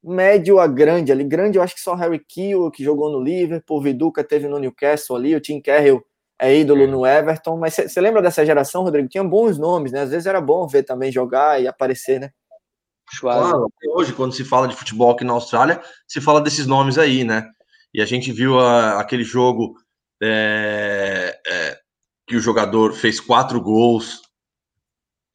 [0.04, 1.24] médio a grande ali.
[1.24, 5.16] Grande, eu acho que só Harry Kewell, que jogou no Liverpool, Viduca teve no Newcastle
[5.16, 6.04] ali, o Tim Carroll
[6.40, 6.88] é ídolo é.
[6.88, 7.58] no Everton.
[7.58, 9.08] Mas você lembra dessa geração, Rodrigo?
[9.08, 10.02] Tinha bons nomes, né?
[10.02, 12.30] Às vezes era bom ver também jogar e aparecer, né?
[13.20, 17.24] Claro, hoje, quando se fala de futebol aqui na Austrália, se fala desses nomes aí,
[17.24, 17.48] né?
[17.94, 19.76] E a gente viu a, aquele jogo
[20.22, 21.75] é, é,
[22.28, 24.22] que o jogador fez quatro gols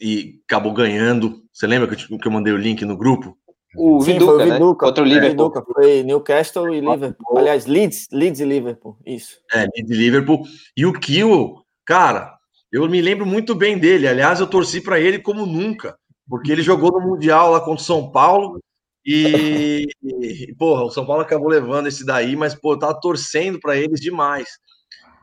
[0.01, 1.43] e acabou ganhando.
[1.53, 3.37] Você lembra que eu, que eu mandei o link no grupo?
[3.77, 4.53] O Sim, Viduca, foi o?
[4.53, 4.91] Viduca, né?
[4.91, 5.49] Contra o Liverpool.
[5.49, 7.39] Viduca, foi Newcastle e Liverpool.
[7.39, 9.37] Aliás, Leeds, Leeds e Liverpool, isso.
[9.53, 10.43] É, Leeds e Liverpool.
[10.77, 12.37] E o Kill, cara,
[12.73, 14.09] eu me lembro muito bem dele.
[14.09, 15.97] Aliás, eu torci para ele como nunca,
[16.29, 18.61] porque ele jogou no Mundial lá contra o São Paulo
[19.05, 23.61] e, e, porra, o São Paulo acabou levando esse daí, mas, pô, eu tava torcendo
[23.61, 24.49] para eles demais.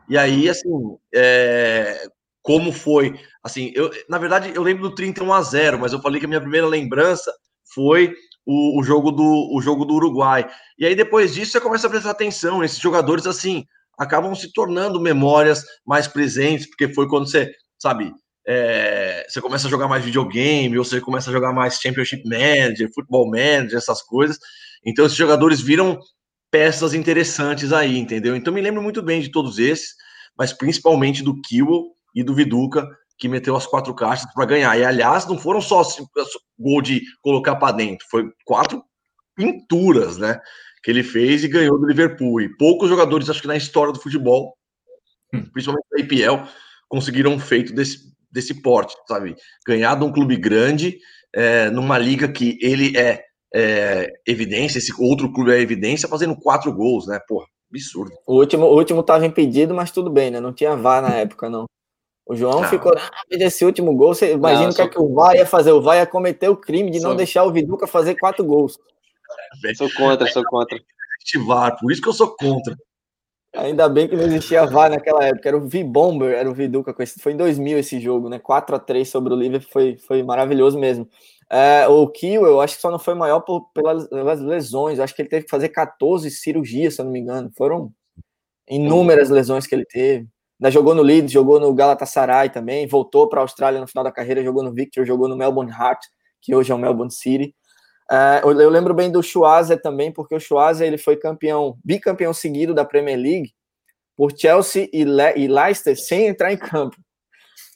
[0.09, 2.07] E aí, assim, é,
[2.41, 6.19] como foi Assim, eu, na verdade, eu lembro do 31 a 0, mas eu falei
[6.19, 7.33] que a minha primeira lembrança
[7.73, 8.13] foi
[8.45, 10.45] o, o, jogo do, o jogo do Uruguai.
[10.77, 12.61] E aí, depois disso, você começa a prestar atenção.
[12.61, 13.63] Esses jogadores, assim,
[13.97, 18.13] acabam se tornando memórias mais presentes, porque foi quando você, sabe,
[18.45, 22.91] é, você começa a jogar mais videogame, ou você começa a jogar mais Championship Manager,
[22.93, 24.37] Football Manager, essas coisas.
[24.85, 25.97] Então, esses jogadores viram
[26.51, 28.35] peças interessantes aí, entendeu?
[28.35, 29.95] Então, me lembro muito bem de todos esses,
[30.37, 34.77] mas principalmente do Kiwell e do Viduca, que meteu as quatro caixas para ganhar.
[34.77, 35.81] E, aliás, não foram só
[36.57, 38.83] gol de colocar para dentro, foi quatro
[39.35, 40.39] pinturas, né?
[40.83, 42.41] Que ele fez e ganhou do Liverpool.
[42.41, 44.55] E poucos jogadores, acho que na história do futebol,
[45.33, 45.43] hum.
[45.51, 46.47] principalmente da IPL,
[46.87, 49.35] conseguiram um feito desse, desse porte, sabe?
[49.65, 50.97] Ganhar de um clube grande,
[51.33, 56.71] é, numa liga que ele é, é, evidência, esse outro clube é evidência, fazendo quatro
[56.73, 57.19] gols, né?
[57.27, 58.11] Porra, absurdo.
[58.25, 60.39] O último, o último tava impedido, mas tudo bem, né?
[60.39, 61.65] Não tinha VAR na época, não.
[62.25, 62.67] O João não.
[62.67, 65.71] ficou, ah, esse último gol, você imagina o que, é que o VAR ia fazer?
[65.71, 67.09] O VAR ia cometer o crime de sou...
[67.09, 68.77] não deixar o Viduca fazer quatro gols.
[69.75, 70.77] Sou contra, sou contra.
[71.45, 72.75] VAR, por isso que eu sou contra.
[73.55, 77.31] Ainda bem que não existia VAR naquela época, era o V-Bomber, era o Viduca, foi
[77.31, 81.09] em 2000 esse jogo, né, 4 a 3 sobre o Liverpool, foi, foi maravilhoso mesmo.
[81.49, 85.15] É, o Kiel, eu acho que só não foi maior por, pelas, lesões, eu acho
[85.15, 87.91] que ele teve que fazer 14 cirurgias, se eu não me engano, foram
[88.69, 90.27] inúmeras lesões que ele teve.
[90.59, 94.11] Ainda jogou no Leeds, jogou no Galatasaray também, voltou para a Austrália no final da
[94.11, 95.99] carreira, jogou no Victor, jogou no Melbourne Heart,
[96.41, 97.55] que hoje é o Melbourne City.
[98.11, 102.73] Uh, eu, lembro bem do Schwarzer também, porque o Schwarzer ele foi campeão, bicampeão seguido
[102.73, 103.51] da Premier League
[104.15, 106.97] por Chelsea e, Le e Leicester sem entrar em campo.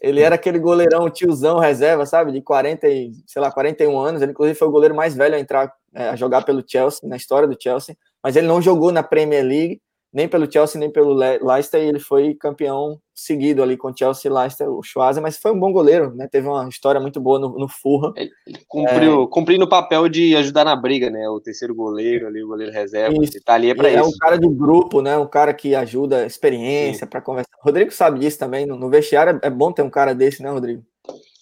[0.01, 4.21] Ele era aquele goleirão, tiozão, reserva, sabe, de 40 e, sei lá, 41 anos.
[4.21, 7.15] Ele, inclusive, foi o goleiro mais velho a entrar, é, a jogar pelo Chelsea, na
[7.15, 7.95] história do Chelsea.
[8.23, 9.79] Mas ele não jogou na Premier League
[10.13, 14.33] nem pelo Chelsea, nem pelo Leicester, e ele foi campeão seguido ali com Chelsea e
[14.33, 16.27] Leicester, o Schwarzer, mas foi um bom goleiro, né?
[16.27, 18.13] Teve uma história muito boa no, no Fulham.
[18.17, 18.31] Ele
[18.67, 19.27] cumpriu, é...
[19.27, 21.29] cumprindo o papel de ajudar na briga, né?
[21.29, 23.39] O terceiro goleiro ali, o goleiro reserva, isso.
[23.45, 23.99] tá ali é para isso.
[23.99, 25.17] É um cara do grupo, né?
[25.17, 27.51] Um cara que ajuda experiência para conversar.
[27.61, 30.83] Rodrigo sabe disso também, no, no vestiário é bom ter um cara desse, né, Rodrigo?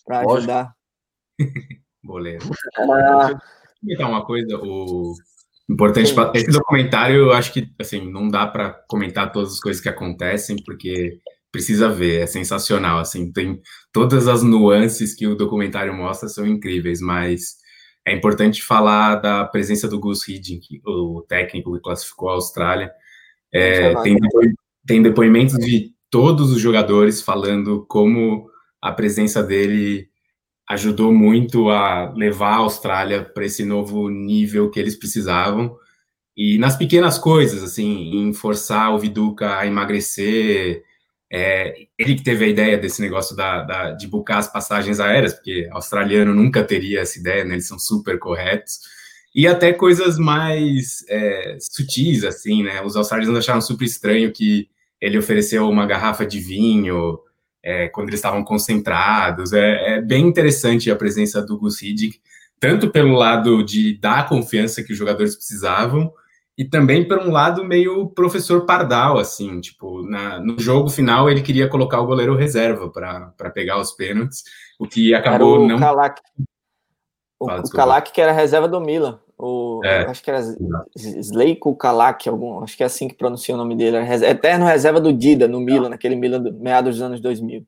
[0.05, 0.75] Para ajudar.
[2.03, 2.43] goleiro.
[2.77, 3.39] Ah,
[3.81, 5.13] comentar uma coisa, o
[5.69, 6.15] Importante, Sim.
[6.33, 10.55] esse documentário, eu acho que, assim, não dá para comentar todas as coisas que acontecem,
[10.65, 11.19] porque
[11.51, 13.61] precisa ver, é sensacional, assim, tem
[13.93, 17.57] todas as nuances que o documentário mostra são incríveis, mas
[18.05, 22.91] é importante falar da presença do Gus Hiddink, o técnico que classificou a Austrália.
[23.53, 24.17] É, tem,
[24.85, 28.47] tem depoimentos de todos os jogadores falando como
[28.81, 30.07] a presença dele
[30.69, 35.75] ajudou muito a levar a Austrália para esse novo nível que eles precisavam.
[36.37, 40.83] E nas pequenas coisas, assim, em forçar o Viduca a emagrecer,
[41.31, 45.33] é, ele que teve a ideia desse negócio da, da, de buscar as passagens aéreas,
[45.33, 47.55] porque australiano nunca teria essa ideia, né?
[47.55, 48.79] Eles são super corretos.
[49.33, 52.81] E até coisas mais é, sutis, assim, né?
[52.83, 54.69] Os australianos acharam super estranho que
[55.01, 57.19] ele ofereceu uma garrafa de vinho
[57.63, 59.53] é, quando eles estavam concentrados.
[59.53, 62.19] É, é, bem interessante a presença do Gus Hiddink,
[62.59, 66.11] tanto pelo lado de dar a confiança que os jogadores precisavam,
[66.57, 71.41] e também por um lado meio professor Pardal, assim, tipo, na, no jogo final ele
[71.41, 74.43] queria colocar o goleiro reserva para pegar os pênaltis,
[74.77, 75.79] o que acabou o não...
[75.79, 76.19] Kalak.
[77.39, 79.19] O, Fala, o Kalak que era reserva do Milan.
[79.37, 80.01] O, é.
[80.01, 80.41] Acho que era
[80.95, 83.97] Sleiko Kalak, algum, acho que é assim que pronuncia o nome dele.
[83.97, 87.65] Era eterno reserva do Dida, no Milan, naquele Milan do, meados dos anos 2000.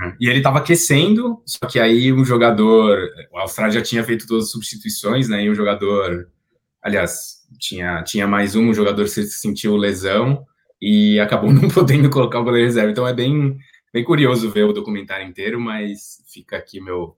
[0.00, 0.12] É.
[0.20, 2.98] E ele estava aquecendo, só que aí um jogador,
[3.32, 5.44] o Austrália já tinha feito todas as substituições, né?
[5.44, 6.28] E um jogador,
[6.82, 10.44] aliás, tinha, tinha mais um, um jogador que sentiu lesão
[10.80, 12.90] e acabou não podendo colocar o goleiro reserva.
[12.90, 13.56] Então é bem,
[13.92, 17.16] bem curioso ver o documentário inteiro, mas fica aqui meu,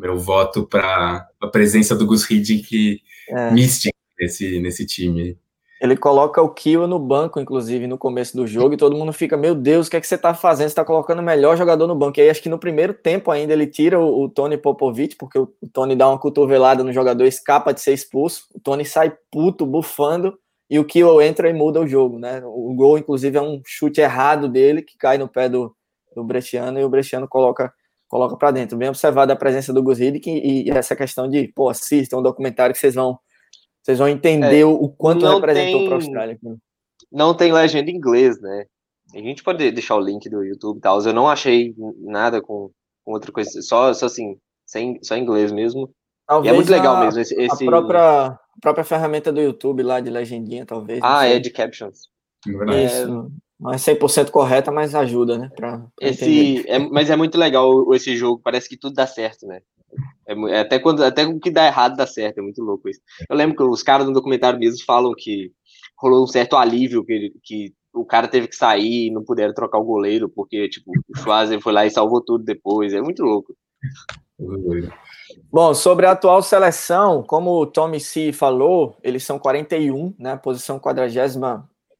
[0.00, 3.50] meu voto para a presença do Gus Hiddink é.
[3.50, 5.38] mística nesse, nesse time.
[5.80, 9.34] Ele coloca o Kiwa no banco, inclusive, no começo do jogo, e todo mundo fica,
[9.34, 10.68] meu Deus, o que é que você tá fazendo?
[10.68, 12.20] Você tá colocando o melhor jogador no banco.
[12.20, 15.38] E aí, acho que no primeiro tempo ainda ele tira o, o Tony Popovic, porque
[15.38, 18.44] o, o, Tony dá uma cotovelada no jogador, escapa de ser expulso.
[18.54, 20.38] O Tony sai puto, bufando,
[20.68, 22.42] e o Kiwa entra e muda o jogo, né?
[22.44, 25.74] O gol, inclusive, é um chute errado dele, que cai no pé do,
[26.14, 27.72] do Bresciano, e o Bresciano coloca
[28.10, 28.76] coloca para dentro.
[28.76, 32.22] Bem observado a presença do Gus Hiddink e, e, essa questão de, pô, assistam um
[32.22, 33.18] documentário que vocês vão,
[33.80, 36.38] vocês vão entender é, o quanto representou para a Austrália.
[37.10, 38.66] Não tem legenda em inglês, né?
[39.14, 41.00] A gente pode deixar o link do YouTube e tal.
[41.00, 42.70] Eu não achei nada com,
[43.04, 44.36] com outra coisa, só, só assim,
[44.66, 45.88] sem, só em inglês mesmo.
[46.26, 47.64] Talvez e é muito legal a, mesmo esse, esse...
[47.64, 51.00] A própria, a própria ferramenta do YouTube lá de legendinha, talvez.
[51.02, 52.08] Ah, é de captions.
[52.46, 53.32] Isso.
[53.60, 55.50] Não é 100% correta, mas ajuda, né?
[55.54, 59.46] Pra, pra esse, é, mas é muito legal esse jogo, parece que tudo dá certo,
[59.46, 59.60] né?
[60.26, 63.00] É, é, até quando até o que dá errado dá certo, é muito louco isso.
[63.28, 65.52] Eu lembro que os caras no documentário mesmo falam que
[65.98, 69.78] rolou um certo alívio que, que o cara teve que sair e não puderam trocar
[69.78, 72.94] o goleiro, porque, tipo, o Schwarzer foi lá e salvou tudo depois.
[72.94, 73.54] É muito louco.
[75.52, 80.36] Bom, sobre a atual seleção, como o Tommy C falou, eles são 41, né?
[80.36, 81.04] Posição 41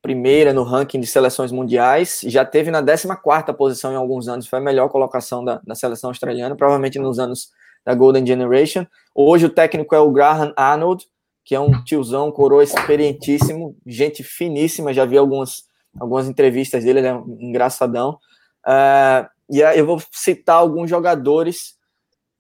[0.03, 4.59] primeira no ranking de seleções mundiais, já teve na 14 posição em alguns anos, foi
[4.59, 7.51] a melhor colocação da, da seleção australiana, provavelmente nos anos
[7.85, 8.87] da Golden Generation.
[9.15, 11.07] Hoje o técnico é o Graham Arnold,
[11.45, 15.65] que é um tiozão, coroa experientíssimo, gente finíssima, já vi algumas,
[15.99, 18.19] algumas entrevistas dele, ele é um engraçadão.
[18.67, 21.75] Uh, e eu vou citar alguns jogadores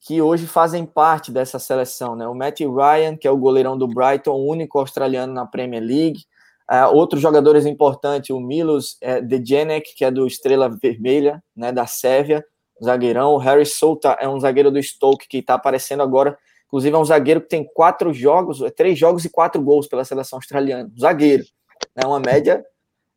[0.00, 2.26] que hoje fazem parte dessa seleção, né?
[2.26, 6.24] O Matt Ryan, que é o goleirão do Brighton, o único australiano na Premier League.
[6.70, 11.84] Uh, outros jogadores importantes, o Milos uh, Dejanek, que é do Estrela Vermelha, né, da
[11.84, 12.44] Sérvia,
[12.82, 13.34] zagueirão.
[13.34, 16.38] O Harry Souta é um zagueiro do Stoke que está aparecendo agora.
[16.66, 20.04] Inclusive, é um zagueiro que tem quatro jogos, é, três jogos e quatro gols pela
[20.04, 20.88] seleção australiana.
[20.98, 21.44] Zagueiro.
[21.96, 22.64] É uma média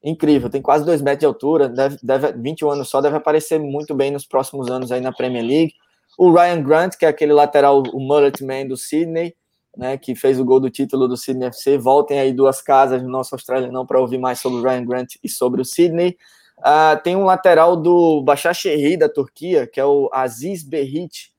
[0.03, 0.49] incrível.
[0.49, 4.11] Tem quase dois metros de altura, deve, deve, 21 anos só, deve aparecer muito bem
[4.11, 5.73] nos próximos anos aí na Premier League.
[6.17, 9.35] O Ryan Grant, que é aquele lateral, o mullet man do Sydney,
[9.75, 11.77] né, que fez o gol do título do Sydney FC.
[11.77, 15.29] Voltem aí duas casas no nosso australiano para ouvir mais sobre o Ryan Grant e
[15.29, 16.17] sobre o Sydney.
[16.59, 21.33] Uh, tem um lateral do Başakşehir da Turquia, que é o Aziz Berrit,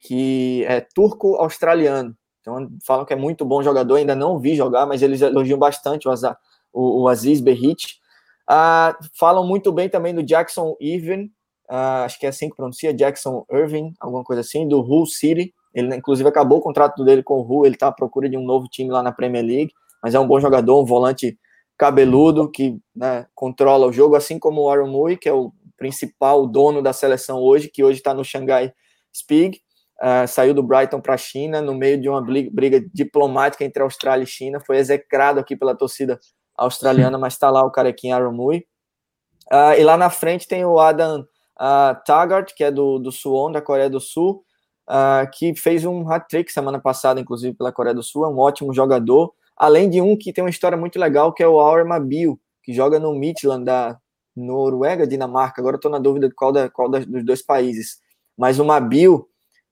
[0.00, 2.16] que é turco-australiano.
[2.40, 6.06] Então falam que é muito bom jogador, ainda não vi jogar, mas eles elogiam bastante
[6.06, 6.38] o, Azar,
[6.72, 8.00] o, o Aziz Berrit.
[8.48, 11.24] Uh, falam muito bem também do Jackson Irving,
[11.70, 15.54] uh, acho que é assim que pronuncia, Jackson Irving, alguma coisa assim, do Hull City.
[15.76, 18.42] Ele, inclusive, acabou o contrato dele com o Hull, ele está à procura de um
[18.42, 19.72] novo time lá na Premier League,
[20.02, 21.38] mas é um bom jogador, um volante
[21.76, 26.46] cabeludo que né, controla o jogo, assim como o Aaron Mui, que é o principal
[26.46, 28.72] dono da seleção hoje, que hoje está no Shanghai
[29.14, 29.60] Spig,
[30.00, 34.24] uh, saiu do Brighton para a China no meio de uma briga diplomática entre Austrália
[34.24, 36.18] e China, foi execrado aqui pela torcida
[36.56, 38.64] australiana, mas está lá o carequinho Aaron Mui.
[39.52, 43.52] Uh, e lá na frente tem o Adam uh, Taggart, que é do, do Suwon,
[43.52, 44.42] da Coreia do Sul,
[44.88, 48.72] uh, que fez um hat-trick semana passada, inclusive, pela Coreia do Sul, é um ótimo
[48.72, 52.38] jogador, além de um que tem uma história muito legal, que é o Aur Mabil,
[52.62, 53.98] que joga no Midland da
[54.34, 58.00] Noruega, Dinamarca, agora estou na dúvida de qual, da, qual dos dois países,
[58.36, 59.28] mas o Mabil,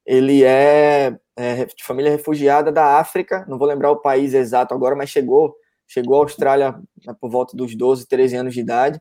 [0.06, 4.96] ele é, é, de família refugiada da África, não vou lembrar o país exato agora,
[4.96, 5.54] mas chegou,
[5.86, 6.72] chegou à Austrália
[7.06, 9.00] né, por volta dos 12, 13 anos de idade,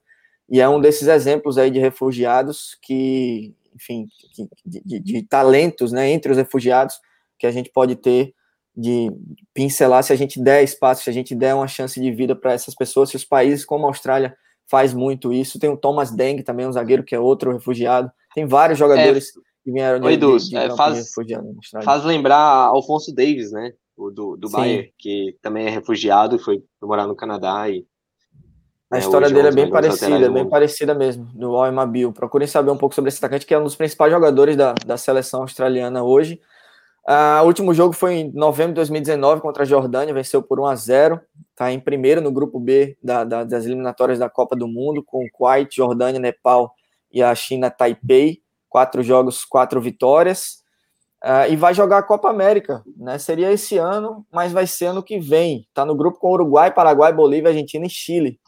[0.49, 4.07] e é um desses exemplos aí de refugiados que, enfim,
[4.65, 6.95] de, de, de talentos, né, entre os refugiados,
[7.37, 8.33] que a gente pode ter
[8.75, 9.11] de
[9.53, 12.53] pincelar se a gente der espaço, se a gente der uma chance de vida para
[12.53, 14.35] essas pessoas, se os países como a Austrália
[14.69, 15.59] faz muito isso.
[15.59, 18.11] Tem o Thomas Deng também, um zagueiro que é outro refugiado.
[18.33, 21.11] Tem vários jogadores é, que vieram de, Edu, de, é, faz,
[21.83, 23.73] faz lembrar Alfonso Davis, né?
[23.95, 27.85] O do, do Bayern, que também é refugiado e foi morar no Canadá e
[28.93, 31.73] a é, história dele é bem parecida, bem parecida mesmo, do Al
[32.13, 34.97] Procurem saber um pouco sobre esse atacante, que é um dos principais jogadores da, da
[34.97, 36.39] seleção australiana hoje.
[37.07, 40.65] Uh, o último jogo foi em novembro de 2019 contra a Jordânia, venceu por 1
[40.67, 44.67] a 0 Está em primeiro no grupo B da, da, das eliminatórias da Copa do
[44.67, 46.73] Mundo, com Kuwait, Jordânia, Nepal
[47.11, 48.41] e a China Taipei.
[48.69, 50.63] Quatro jogos, quatro vitórias.
[51.23, 53.17] Uh, e vai jogar a Copa América, né?
[53.17, 55.65] Seria esse ano, mas vai ser ano que vem.
[55.69, 58.39] Está no grupo com Uruguai, Paraguai, Bolívia, Argentina e Chile.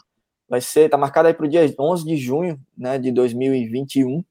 [0.47, 4.23] Vai ser, tá marcado aí para o dia 11 de junho, né, de 2021.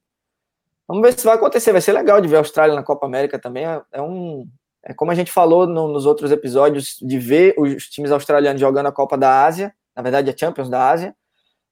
[0.87, 1.71] Vamos ver se vai acontecer.
[1.71, 3.65] Vai ser legal de ver a Austrália na Copa América também.
[3.65, 4.47] É, é um.
[4.83, 8.85] É como a gente falou no, nos outros episódios, de ver os times australianos jogando
[8.85, 11.15] a Copa da Ásia, na verdade, a Champions da Ásia.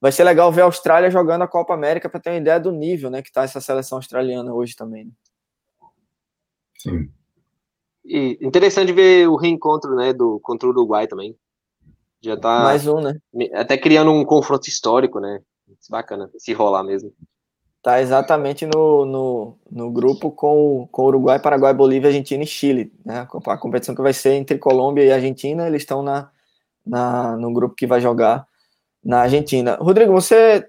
[0.01, 2.71] Vai ser legal ver a Austrália jogando a Copa América para ter uma ideia do
[2.71, 5.05] nível né, que está essa seleção australiana hoje também.
[5.05, 5.11] Né?
[6.77, 7.09] Sim.
[8.03, 11.37] E interessante ver o reencontro né, do, contra o Uruguai também.
[12.23, 12.63] Já tá.
[12.63, 13.15] Mais um, né?
[13.53, 15.41] Até criando um confronto histórico, né?
[15.89, 17.11] Bacana, se rolar mesmo.
[17.81, 22.93] Tá exatamente no, no, no grupo com, com Uruguai, Paraguai, Bolívia, Argentina e Chile.
[23.05, 23.27] Né?
[23.45, 26.31] A competição que vai ser entre Colômbia e Argentina, eles estão na,
[26.85, 28.47] na, no grupo que vai jogar
[29.03, 29.75] na Argentina.
[29.81, 30.65] Rodrigo, você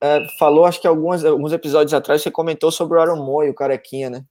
[0.00, 3.54] é, falou, acho que algumas, alguns episódios atrás, você comentou sobre o Aaron Moy, o
[3.54, 4.24] carequinha, né?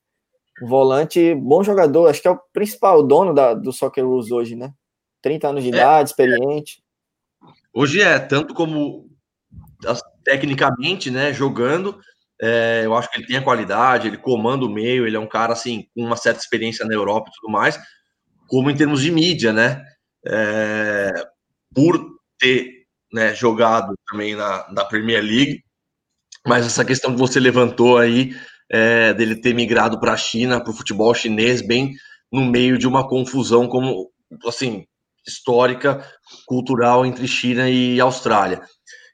[0.62, 4.74] Volante, bom jogador, acho que é o principal dono da, do Soccer Rules hoje, né?
[5.22, 6.82] 30 anos de é, idade, experiente.
[7.74, 9.10] Hoje é, tanto como
[10.24, 12.00] tecnicamente, né, jogando,
[12.42, 15.28] é, eu acho que ele tem a qualidade, ele comanda o meio, ele é um
[15.28, 17.80] cara assim com uma certa experiência na Europa e tudo mais,
[18.48, 19.84] como em termos de mídia, né?
[20.26, 21.12] É,
[21.74, 22.00] por
[22.40, 25.64] ter né, jogado também na, na Premier League.
[26.46, 28.36] Mas essa questão que você levantou aí,
[28.70, 31.94] é, dele ter migrado para a China, para o futebol chinês, bem
[32.32, 34.12] no meio de uma confusão como
[34.46, 34.86] assim
[35.28, 36.06] histórica,
[36.46, 38.62] cultural entre China e Austrália.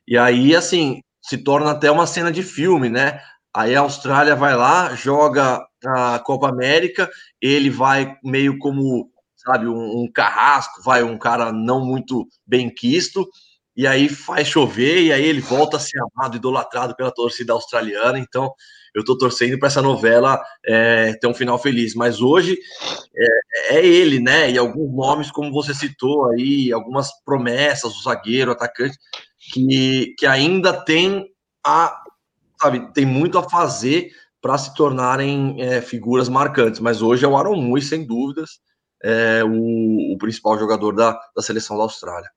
[0.07, 3.19] E aí, assim, se torna até uma cena de filme, né?
[3.55, 7.09] Aí a Austrália vai lá, joga a Copa América,
[7.41, 13.27] ele vai meio como, sabe, um, um carrasco, vai um cara não muito bem quisto,
[13.75, 18.19] e aí faz chover, e aí ele volta a ser amado, idolatrado pela torcida australiana.
[18.19, 18.51] Então,
[18.93, 21.95] eu estou torcendo para essa novela é, ter um final feliz.
[21.95, 22.57] Mas hoje
[23.15, 24.51] é, é, ele, né?
[24.51, 28.97] E alguns nomes, como você citou aí, algumas promessas, o zagueiro, o atacante,
[29.51, 31.27] que, que ainda tem
[31.65, 32.01] a,
[32.61, 36.79] sabe, tem muito a fazer para se tornarem é, figuras marcantes.
[36.79, 38.59] Mas hoje é o Aaron Mui, sem dúvidas,
[39.03, 42.29] é, o, o principal jogador da, da seleção da Austrália.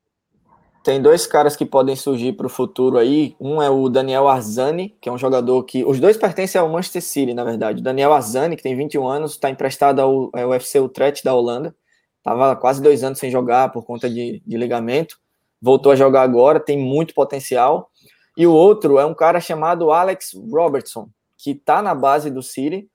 [0.86, 3.34] Tem dois caras que podem surgir para o futuro aí.
[3.40, 5.84] Um é o Daniel Arzani, que é um jogador que.
[5.84, 7.80] Os dois pertencem ao Manchester City, na verdade.
[7.80, 11.74] O Daniel Arzani, que tem 21 anos, está emprestado ao, ao UFC Utrecht da Holanda.
[12.18, 15.18] Estava quase dois anos sem jogar por conta de, de ligamento.
[15.60, 17.90] Voltou a jogar agora, tem muito potencial.
[18.36, 22.88] E o outro é um cara chamado Alex Robertson, que está na base do City.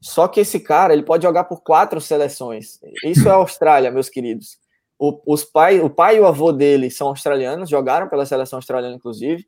[0.00, 2.80] Só que esse cara ele pode jogar por quatro seleções.
[3.04, 4.56] Isso é a Austrália, meus queridos.
[4.98, 8.96] O, os pai, o pai e o avô dele são australianos, jogaram pela seleção australiana,
[8.96, 9.42] inclusive.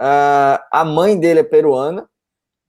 [0.00, 2.08] Uh, a mãe dele é peruana.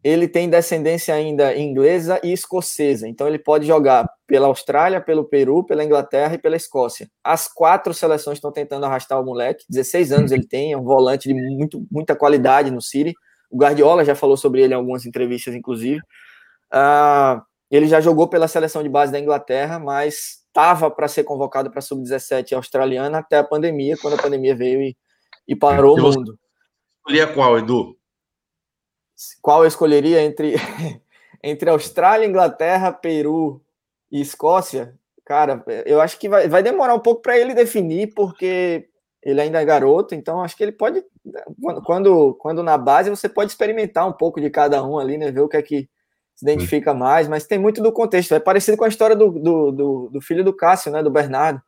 [0.03, 3.07] Ele tem descendência ainda inglesa e escocesa.
[3.07, 7.07] Então ele pode jogar pela Austrália, pelo Peru, pela Inglaterra e pela Escócia.
[7.24, 9.63] As quatro seleções estão tentando arrastar o moleque.
[9.69, 13.13] 16 anos ele tem, é um volante de muito, muita qualidade no City.
[13.51, 16.01] O Guardiola já falou sobre ele em algumas entrevistas, inclusive.
[16.74, 21.72] Uh, ele já jogou pela seleção de base da Inglaterra, mas estava para ser convocado
[21.72, 24.97] para a sub-17 australiana até a pandemia, quando a pandemia veio e,
[25.47, 26.38] e parou o mundo.
[26.97, 27.97] Escolhia qual, Edu?
[29.41, 30.56] Qual eu escolheria entre,
[31.41, 33.62] entre Austrália, Inglaterra, Peru
[34.12, 34.93] e Escócia?
[35.26, 38.89] Cara, eu acho que vai, vai demorar um pouco para ele definir, porque
[39.24, 41.04] ele ainda é garoto, então acho que ele pode,
[41.86, 45.32] quando, quando na base, você pode experimentar um pouco de cada um ali, né?
[45.32, 45.89] Ver o que é que
[46.42, 48.34] se identifica mais, mas tem muito do contexto.
[48.34, 51.04] É parecido com a história do, do, do, do filho do Cássio, né?
[51.04, 51.62] Do Bernardo.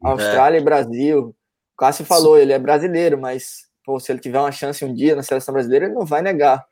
[0.00, 0.60] Austrália é.
[0.60, 1.34] e Brasil.
[1.74, 5.16] O Cássio falou, ele é brasileiro, mas pô, se ele tiver uma chance um dia
[5.16, 6.64] na seleção brasileira, ele não vai negar.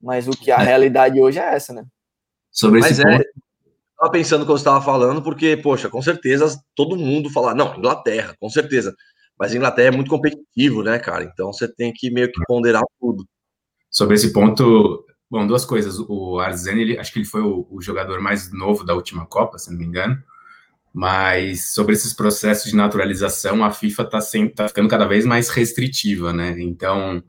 [0.00, 0.64] Mas o que a é.
[0.64, 1.84] realidade hoje é essa, né?
[2.50, 3.30] Sobre esse mas é, ponto.
[3.92, 8.34] Estava pensando que eu estava falando, porque, poxa, com certeza todo mundo fala, não, Inglaterra,
[8.38, 8.94] com certeza.
[9.38, 11.24] Mas Inglaterra é muito competitivo, né, cara?
[11.24, 13.26] Então você tem que meio que ponderar tudo.
[13.90, 15.98] Sobre esse ponto, Bom, duas coisas.
[16.08, 19.58] O Arzani, ele, acho que ele foi o, o, jogador mais novo da última Copa,
[19.58, 20.20] se não me engano.
[20.92, 24.18] Mas sobre esses processos de naturalização, a FIFA está
[24.56, 26.60] tá ficando cada vez mais restritiva, né?
[26.60, 27.22] Então,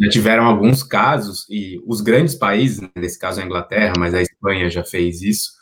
[0.00, 4.22] já tiveram alguns casos, e os grandes países, né, nesse caso a Inglaterra, mas a
[4.22, 5.52] Espanha já fez isso,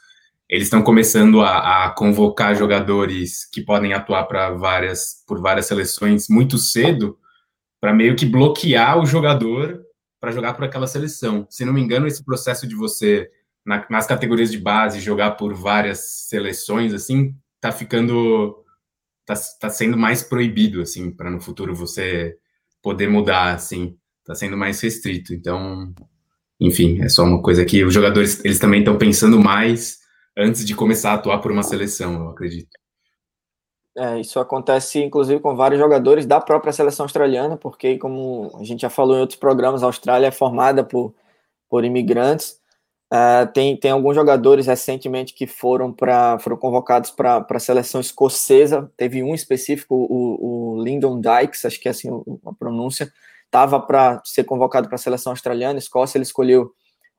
[0.48, 6.28] eles estão começando a, a, convocar jogadores que podem atuar para várias, por várias seleções
[6.28, 7.18] muito cedo,
[7.80, 9.82] para meio que bloquear o jogador
[10.22, 11.48] para jogar por aquela seleção.
[11.50, 13.28] Se não me engano, esse processo de você,
[13.66, 18.54] na, nas categorias de base, jogar por várias seleções, assim, tá ficando.
[19.26, 22.36] tá, tá sendo mais proibido, assim, para no futuro você
[22.80, 23.96] poder mudar, assim.
[24.24, 25.34] Tá sendo mais restrito.
[25.34, 25.92] Então,
[26.60, 29.98] enfim, é só uma coisa que os jogadores, eles também estão pensando mais
[30.38, 32.70] antes de começar a atuar por uma seleção, eu acredito.
[33.96, 38.80] É, isso acontece, inclusive, com vários jogadores da própria seleção australiana, porque, como a gente
[38.80, 41.14] já falou em outros programas, a Austrália é formada por,
[41.68, 42.60] por imigrantes.
[43.12, 48.90] Uh, tem, tem alguns jogadores recentemente que foram, pra, foram convocados para a seleção escocesa.
[48.96, 52.08] Teve um específico, o, o Lyndon Dykes, acho que é assim
[52.46, 53.12] a pronúncia,
[53.44, 56.72] estava para ser convocado para a seleção australiana, Escócia, ele escolheu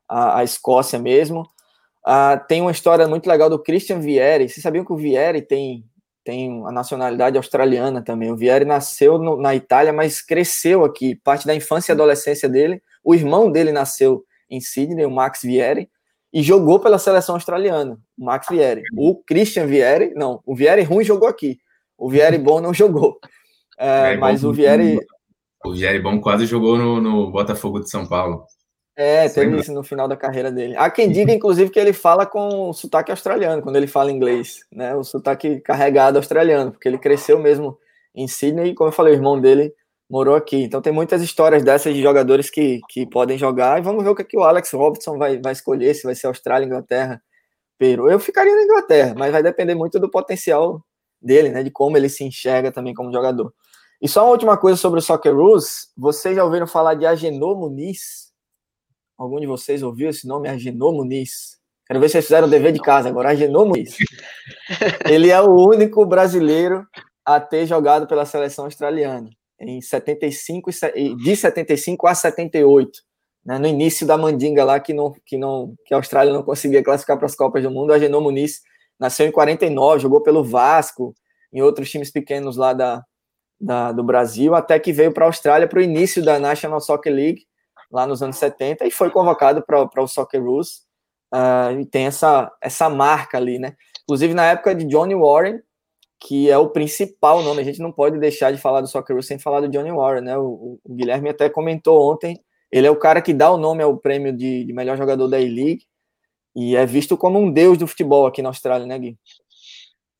[0.08, 1.42] a, a Escócia mesmo.
[2.04, 4.48] Uh, tem uma história muito legal do Christian Vieri.
[4.48, 5.84] Vocês sabiam que o Vieri tem
[6.24, 8.32] tem a nacionalidade australiana também.
[8.32, 12.82] O Vieri nasceu no, na Itália, mas cresceu aqui, parte da infância e adolescência dele.
[13.04, 15.88] O irmão dele nasceu em Sydney, o Max Vieri,
[16.32, 18.82] e jogou pela seleção australiana, o Max Vieri.
[18.96, 21.58] O Christian Vieri, não, o Vieri ruim jogou aqui.
[21.96, 23.18] O Vieri bom não jogou.
[23.78, 24.98] É, mas o Vieri.
[25.64, 28.44] O Vieri bom quase jogou no, no Botafogo de São Paulo.
[28.96, 30.76] É, teve isso no final da carreira dele.
[30.76, 34.94] Há quem diga, inclusive, que ele fala com sotaque australiano, quando ele fala inglês, né?
[34.94, 37.76] O sotaque carregado australiano, porque ele cresceu mesmo
[38.14, 39.74] em Sydney e, como eu falei, o irmão dele
[40.08, 40.62] morou aqui.
[40.62, 43.78] Então tem muitas histórias dessas de jogadores que, que podem jogar.
[43.78, 46.14] E vamos ver o que, é que o Alex Robertson vai, vai escolher, se vai
[46.14, 47.20] ser Austrália, Inglaterra,
[47.78, 48.08] Peru.
[48.08, 50.80] Eu ficaria na Inglaterra, mas vai depender muito do potencial
[51.20, 51.62] dele, né?
[51.62, 53.52] De como ele se enxerga também como jogador.
[54.00, 55.88] E só uma última coisa sobre o Soccer Rules.
[55.96, 58.23] Vocês já ouviram falar de Agenor Muniz?
[59.16, 61.58] Algum de vocês ouviu esse nome, Agenor Muniz?
[61.86, 63.30] Quero ver se vocês fizeram o dever de casa agora.
[63.30, 63.96] Agenor Muniz.
[65.08, 66.86] Ele é o único brasileiro
[67.24, 70.70] a ter jogado pela seleção australiana em 75
[71.16, 73.00] de 75 a 78,
[73.44, 76.82] né, no início da mandinga lá que não que não que a Austrália não conseguia
[76.82, 78.60] classificar para as Copas do Mundo, a Genô Muniz
[78.98, 81.14] nasceu em 49, jogou pelo Vasco,
[81.52, 83.04] em outros times pequenos lá da,
[83.60, 87.12] da do Brasil, até que veio para a Austrália para o início da National Soccer
[87.12, 87.42] League
[87.94, 90.82] lá nos anos 70 e foi convocado para o Soccer Rules
[91.32, 93.76] uh, e tem essa essa marca ali, né?
[94.02, 95.60] Inclusive na época de Johnny Warren,
[96.20, 97.60] que é o principal nome.
[97.60, 100.36] A gente não pode deixar de falar do Soccer sem falar do Johnny Warren, né?
[100.36, 102.38] O, o, Guilherme até comentou ontem.
[102.70, 105.40] Ele é o cara que dá o nome ao prêmio de, de melhor jogador da
[105.40, 105.84] E-League
[106.56, 109.16] e é visto como um deus do futebol aqui na Austrália, né, Gui?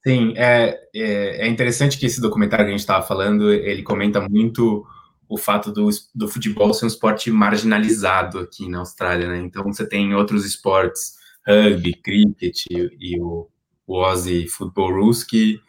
[0.07, 4.21] Sim, é, é, é interessante que esse documentário que a gente estava falando, ele comenta
[4.29, 4.87] muito
[5.35, 9.39] o fato do, do futebol ser um esporte marginalizado aqui na Austrália, né?
[9.39, 11.15] Então você tem outros esportes,
[11.45, 13.49] rugby, cricket e, e o,
[13.85, 15.61] o Aussie Football Rules, que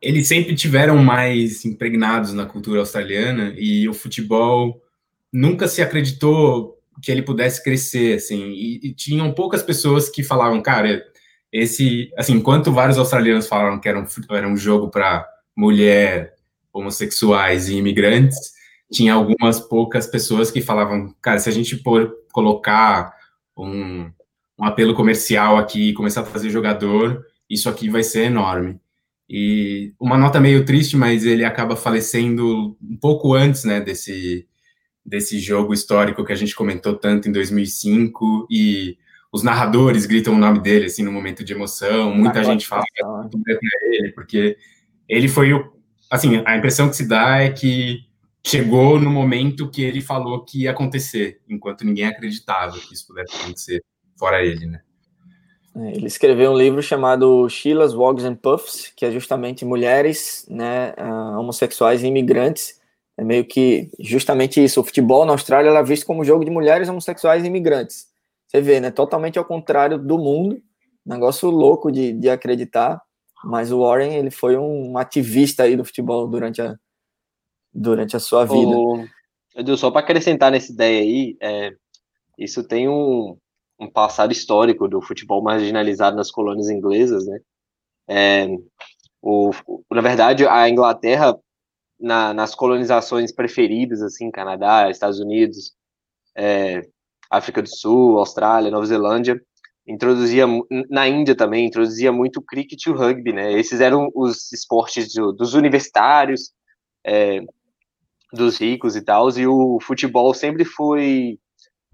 [0.00, 4.80] eles sempre tiveram mais impregnados na cultura australiana e o futebol
[5.32, 10.62] nunca se acreditou que ele pudesse crescer, assim, e, e tinham poucas pessoas que falavam,
[10.62, 11.02] cara,
[11.52, 16.34] esse, assim, enquanto vários australianos falaram que era um, era um jogo para mulher,
[16.72, 18.52] homossexuais e imigrantes,
[18.90, 23.14] tinha algumas poucas pessoas que falavam, cara, se a gente por colocar
[23.56, 24.10] um,
[24.58, 28.80] um apelo comercial aqui e começar a fazer jogador, isso aqui vai ser enorme.
[29.28, 34.46] E uma nota meio triste, mas ele acaba falecendo um pouco antes, né, desse,
[35.04, 38.98] desse jogo histórico que a gente comentou tanto em 2005 e
[39.32, 43.58] os narradores gritam o nome dele assim no momento de emoção, muita gente fala para
[43.84, 44.58] ele porque
[45.08, 45.72] ele foi o
[46.12, 48.04] assim, a impressão que se dá é que
[48.46, 53.34] chegou no momento que ele falou que ia acontecer, enquanto ninguém acreditava que isso pudesse
[53.34, 53.82] acontecer
[54.18, 54.80] fora ele, né?
[55.74, 60.92] É, ele escreveu um livro chamado Sheila's Wogs and Puffs, que é justamente mulheres né,
[60.98, 62.78] uh, homossexuais e imigrantes.
[63.16, 64.80] É meio que justamente isso.
[64.80, 68.06] O futebol na Austrália é visto como jogo de mulheres homossexuais e imigrantes.
[68.48, 68.90] Você vê, né?
[68.90, 70.60] Totalmente ao contrário do mundo.
[71.06, 73.00] Negócio louco de, de acreditar.
[73.44, 76.76] Mas o Warren, ele foi um ativista aí do futebol durante a,
[77.72, 79.10] durante a sua vida.
[79.54, 81.72] Edu, só para acrescentar nessa ideia aí, é,
[82.38, 83.36] isso tem um,
[83.78, 87.40] um passado histórico do futebol marginalizado nas colônias inglesas, né?
[88.08, 88.48] É,
[89.20, 89.50] o,
[89.90, 91.38] na verdade, a Inglaterra,
[92.00, 95.74] na, nas colonizações preferidas, assim, Canadá, Estados Unidos,
[96.36, 96.82] é,
[97.30, 99.40] África do Sul, Austrália, Nova Zelândia,
[99.86, 100.46] introduzia,
[100.88, 103.52] na Índia também, introduzia muito o cricket e o rugby, né?
[103.52, 106.52] Esses eram os esportes do, dos universitários,
[107.04, 107.40] é,
[108.32, 111.38] dos ricos e tal, e o futebol sempre foi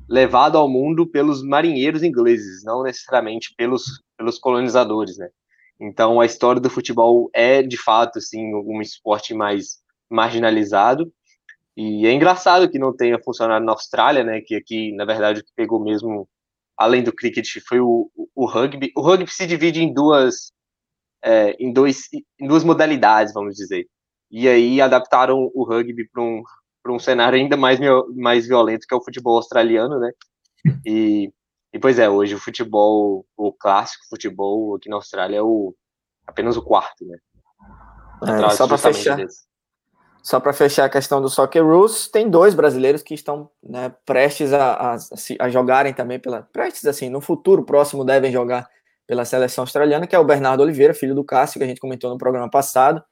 [0.09, 5.29] levado ao mundo pelos marinheiros ingleses, não necessariamente pelos, pelos colonizadores, né?
[5.81, 9.79] Então a história do futebol é de fato assim um esporte mais
[10.11, 11.13] marginalizado
[11.77, 14.41] e é engraçado que não tenha funcionado na Austrália, né?
[14.41, 16.29] Que aqui na verdade o que pegou mesmo
[16.79, 18.93] além do cricket foi o, o rugby.
[18.97, 20.53] O rugby se divide em duas
[21.23, 22.03] é, em, dois,
[22.41, 23.87] em duas modalidades, vamos dizer.
[24.31, 26.43] E aí adaptaram o rugby para um,
[26.83, 27.79] para um cenário ainda mais,
[28.15, 30.13] mais violento que é o futebol australiano, né?
[30.85, 31.33] E,
[31.73, 35.75] e pois é, hoje o futebol, o clássico futebol aqui na Austrália é o
[36.27, 37.19] apenas o quarto, né?
[38.27, 39.48] É, só para fechar, desse.
[40.23, 44.53] Só para fechar a questão do Soccer Rules, tem dois brasileiros que estão né, prestes
[44.53, 44.97] a, a,
[45.41, 48.69] a, jogarem também pela prestes assim, no futuro próximo devem jogar
[49.07, 52.11] pela seleção australiana, que é o Bernardo Oliveira, filho do Cássio, que a gente comentou
[52.11, 53.03] no programa passado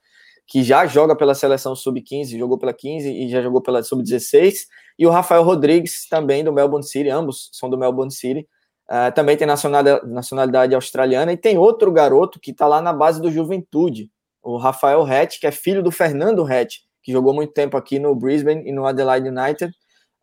[0.46, 4.66] que já joga pela seleção sub-15, jogou pela 15 e já jogou pela sub-16,
[4.98, 8.48] e o Rafael Rodrigues, também do Melbourne City, ambos são do Melbourne City,
[8.88, 13.20] uh, também tem nacionalidade, nacionalidade, australiana, e tem outro garoto que está lá na base
[13.20, 16.76] do Juventude, o Rafael Hatch, que é filho do Fernando Hatch,
[17.07, 19.72] que jogou muito tempo aqui no Brisbane e no Adelaide United,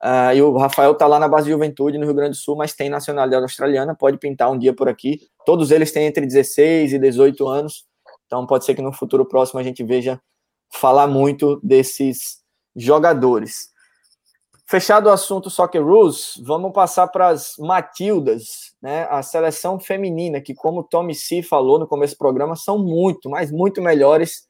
[0.04, 2.58] uh, e o Rafael está lá na base do Juventude, no Rio Grande do Sul,
[2.58, 6.92] mas tem nacionalidade australiana, pode pintar um dia por aqui, todos eles têm entre 16
[6.92, 7.86] e 18 anos,
[8.26, 10.22] então pode ser que no futuro próximo a gente veja
[10.70, 12.40] falar muito desses
[12.76, 13.72] jogadores.
[14.66, 19.08] Fechado o assunto Soccer Rules, vamos passar para as Matildas, né?
[19.10, 23.30] A seleção feminina, que, como o Tommy C falou no começo do programa, são muito,
[23.30, 24.48] mas muito melhores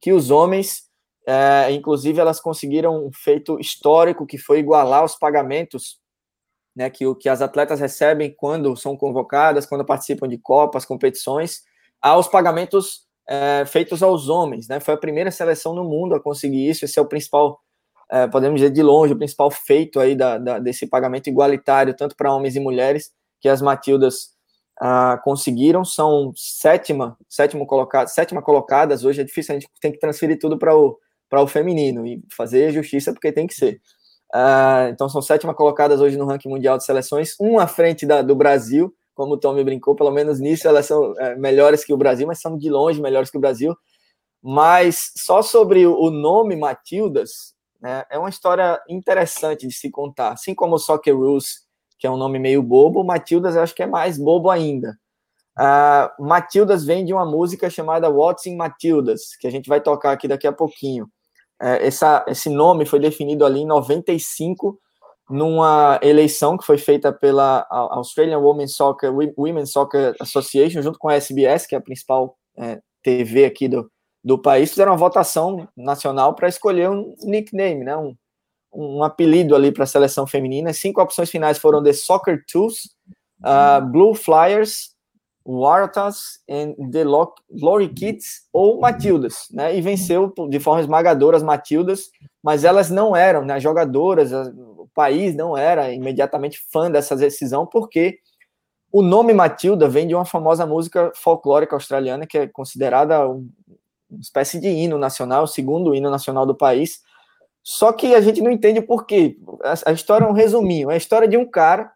[0.00, 0.83] que os homens.
[1.26, 5.98] É, inclusive, elas conseguiram um feito histórico que foi igualar os pagamentos
[6.74, 11.62] né, que, que as atletas recebem quando são convocadas, quando participam de copas, competições,
[12.02, 14.80] aos pagamentos é, feitos aos homens, né?
[14.80, 16.84] Foi a primeira seleção no mundo a conseguir isso.
[16.84, 17.58] Esse é o principal,
[18.10, 22.16] é, podemos dizer de longe, o principal feito aí da, da, desse pagamento igualitário, tanto
[22.16, 23.10] para homens e mulheres,
[23.40, 24.34] que as Matildas
[24.80, 25.84] ah, conseguiram.
[25.84, 29.04] São sétima, sétimo colocado, sétima colocadas.
[29.04, 30.98] Hoje é difícil, a gente tem que transferir tudo para o,
[31.28, 33.80] para o feminino e fazer justiça porque tem que ser.
[34.34, 38.20] Uh, então são sétima colocadas hoje no ranking mundial de seleções, um à frente da,
[38.20, 41.96] do Brasil, como o Tommy brincou, pelo menos nisso elas são é, melhores que o
[41.96, 43.76] Brasil, mas são de longe melhores que o Brasil.
[44.42, 50.32] Mas só sobre o nome Matildas, né, é uma história interessante de se contar.
[50.32, 51.60] Assim como o Soccer Rules,
[51.98, 54.98] que é um nome meio bobo, Matildas eu acho que é mais bobo ainda.
[55.58, 60.26] Uh, Matildas vem de uma música chamada Watson Matildas, que a gente vai tocar aqui
[60.26, 61.08] daqui a pouquinho.
[61.60, 64.78] É, essa, esse nome foi definido ali em 95,
[65.30, 71.14] numa eleição que foi feita pela Australian Women's Soccer, Women's Soccer Association, junto com a
[71.14, 73.90] SBS, que é a principal é, TV aqui do,
[74.22, 78.14] do país, fizeram uma votação nacional para escolher um nickname, né, um,
[78.72, 80.72] um apelido ali para a seleção feminina.
[80.72, 82.90] Cinco opções finais foram The Soccer Tools,
[83.40, 84.93] uh, Blue Flyers,
[85.46, 87.04] Waratahs and The
[87.50, 89.76] Glory Kids ou Matildas, né?
[89.76, 92.10] E venceu de forma esmagadora as Matildas,
[92.42, 93.60] mas elas não eram, né?
[93.60, 98.18] Jogadoras, o país não era imediatamente fã dessa decisão, porque
[98.90, 104.60] o nome Matilda vem de uma famosa música folclórica australiana que é considerada uma espécie
[104.60, 107.02] de hino nacional, o segundo hino nacional do país.
[107.62, 109.36] Só que a gente não entende por quê.
[109.84, 110.90] A história é um resuminho.
[110.90, 111.90] É a história de um cara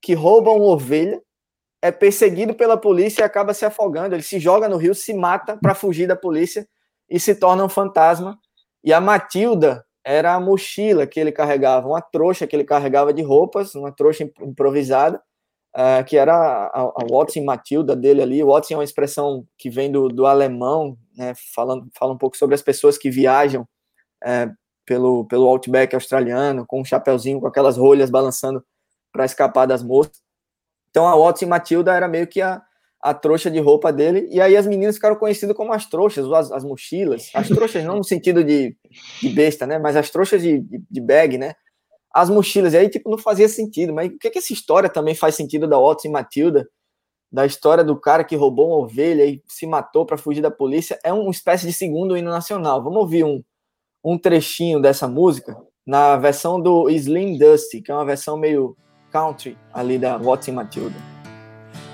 [0.00, 1.20] que rouba uma ovelha
[1.84, 4.14] é perseguido pela polícia e acaba se afogando.
[4.14, 6.66] Ele se joga no rio, se mata para fugir da polícia
[7.10, 8.38] e se torna um fantasma.
[8.82, 13.20] E a Matilda era a mochila que ele carregava, uma trouxa que ele carregava de
[13.20, 15.22] roupas, uma trouxa improvisada,
[15.76, 18.42] uh, que era a, a Watson Matilda dele ali.
[18.42, 22.54] Watson é uma expressão que vem do, do alemão, né, falando, fala um pouco sobre
[22.54, 23.68] as pessoas que viajam
[24.24, 24.50] uh,
[24.86, 28.64] pelo, pelo outback australiano, com um chapeuzinho, com aquelas rolhas balançando
[29.12, 30.23] para escapar das moscas.
[30.94, 32.62] Então a Watson Matilda era meio que a,
[33.02, 36.52] a trouxa de roupa dele, e aí as meninas ficaram conhecidas como as trouxas, as,
[36.52, 38.76] as mochilas, as trouxas não no sentido de,
[39.20, 41.54] de besta, né, mas as trouxas de, de, de, bag, né,
[42.14, 45.16] as mochilas, e aí tipo não fazia sentido, mas o que que essa história também
[45.16, 46.64] faz sentido da Watson Matilda,
[47.28, 50.96] da história do cara que roubou uma ovelha e se matou para fugir da polícia,
[51.02, 53.42] é uma espécie de segundo hino nacional, vamos ouvir um,
[54.04, 58.76] um trechinho dessa música, na versão do Slim Dusty, que é uma versão meio
[59.14, 61.00] country ali da Watson Matilda.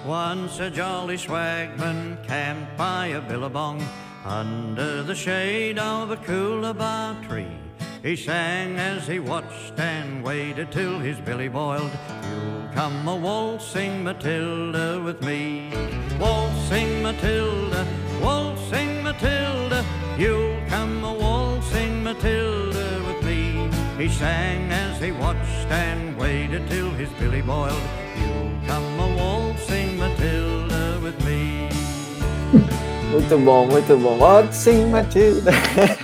[0.07, 3.79] Once a jolly swagman camped by a billabong
[4.25, 7.59] under the shade of a coolabah tree.
[8.03, 11.91] He sang as he watched and waited till his billy boiled.
[12.31, 15.71] You'll come a waltzing Matilda with me.
[16.19, 17.87] Waltzing Matilda,
[18.23, 19.85] waltzing Matilda,
[20.17, 23.00] you'll come a waltzing Matilda.
[24.01, 27.83] He sang as he watched and waited till his billy boiled.
[28.17, 31.69] You'll come a waltzing Matilda with me.
[33.13, 34.17] Muito bom, muito bom.
[34.17, 35.51] Waltzing Matilda.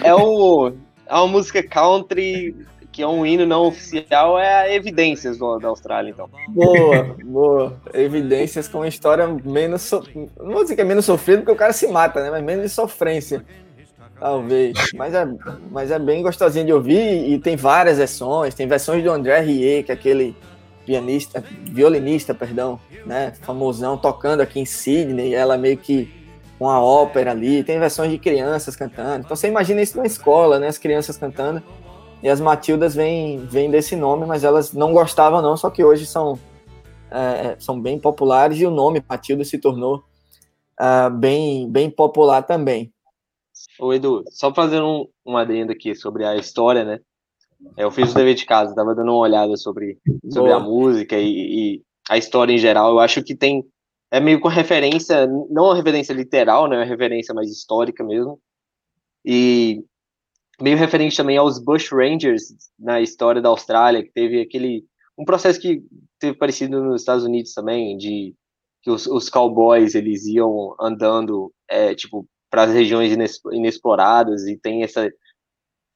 [0.04, 0.72] É, o,
[1.06, 2.54] é uma música country
[2.92, 6.28] que é um hino não oficial, é a Evidências do, da Austrália, então.
[6.48, 7.80] Boa, boa.
[7.94, 9.80] Evidências com uma história menos.
[9.80, 10.02] So...
[10.38, 12.30] Não vou dizer que é menos sofrida, porque o cara se mata, né?
[12.30, 13.42] Mas menos de sofrência.
[14.18, 14.74] Talvez.
[14.94, 15.26] Mas é,
[15.70, 18.54] mas é bem gostosinho de ouvir e tem várias versões.
[18.54, 20.34] Tem versões do André Rieu, que é aquele
[20.86, 23.32] pianista, violinista, perdão, né?
[23.42, 25.34] Famosão, tocando aqui em Sydney.
[25.34, 26.10] Ela meio que
[26.58, 27.62] uma ópera ali.
[27.62, 29.24] Tem versões de crianças cantando.
[29.24, 30.68] Então você imagina isso na escola, né?
[30.68, 31.62] As crianças cantando.
[32.22, 35.56] E as Matildas vêm, vêm desse nome, mas elas não gostavam, não.
[35.56, 36.38] Só que hoje são,
[37.10, 40.02] é, são bem populares e o nome Matilda se tornou
[40.80, 42.92] uh, bem, bem popular também.
[43.78, 47.00] Ô Edu, só fazendo um, um adendo aqui sobre a história, né?
[47.76, 49.98] É, eu fiz o dever de casa, tava dando uma olhada sobre,
[50.30, 52.90] sobre a música e, e, a história em geral.
[52.90, 53.64] Eu acho que tem.
[54.10, 56.76] É meio com referência, não uma referência literal, né?
[56.76, 58.40] Uma referência mais histórica mesmo.
[59.24, 59.84] E
[60.60, 64.84] meio referente também aos Bush Rangers na história da Austrália, que teve aquele.
[65.18, 65.82] Um processo que
[66.18, 68.34] teve parecido nos Estados Unidos também, de
[68.82, 72.26] que os, os cowboys eles iam andando, é, tipo,
[72.56, 73.12] para as regiões
[73.52, 75.12] inexploradas e tem essa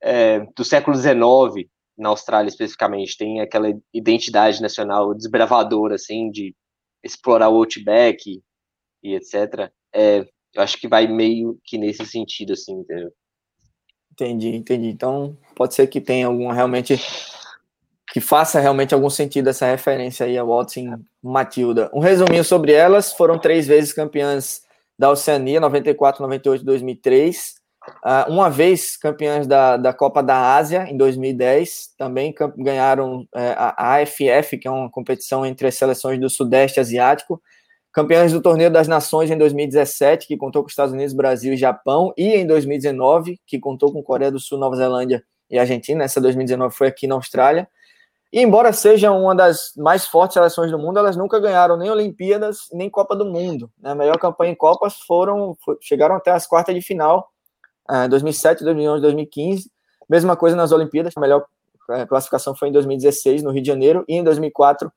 [0.02, 6.54] é, do século XIX na Austrália especificamente tem aquela identidade nacional desbravadora assim de
[7.02, 8.42] explorar o outback
[9.02, 9.72] e etc.
[9.90, 10.18] É,
[10.54, 13.10] eu acho que vai meio que nesse sentido assim, entendeu?
[14.12, 14.88] Entendi, entendi.
[14.88, 17.00] Então pode ser que tenha algum realmente
[18.12, 21.90] que faça realmente algum sentido essa referência aí a Watson Matilda.
[21.94, 24.68] Um resuminho sobre elas: foram três vezes campeãs
[25.00, 27.54] da Oceania, 94, 98, 2003.
[28.04, 31.94] Uh, uma vez campeãs da, da Copa da Ásia, em 2010.
[31.96, 37.40] Também ganharam é, a AFF, que é uma competição entre as seleções do Sudeste Asiático.
[37.90, 42.12] Campeãs do Torneio das Nações em 2017, que contou com Estados Unidos, Brasil e Japão.
[42.14, 46.04] E em 2019, que contou com Coreia do Sul, Nova Zelândia e Argentina.
[46.04, 47.66] Essa 2019 foi aqui na Austrália.
[48.32, 52.68] E embora seja uma das mais fortes seleções do mundo, elas nunca ganharam nem Olimpíadas
[52.72, 53.70] nem Copa do Mundo.
[53.80, 53.90] Né?
[53.90, 57.28] A melhor campanha em Copas foram chegaram até as quartas de final,
[57.90, 59.70] uh, 2007, 2011, 2015.
[60.08, 61.12] Mesma coisa nas Olimpíadas.
[61.16, 61.44] A melhor
[61.90, 64.92] uh, classificação foi em 2016 no Rio de Janeiro e em 2004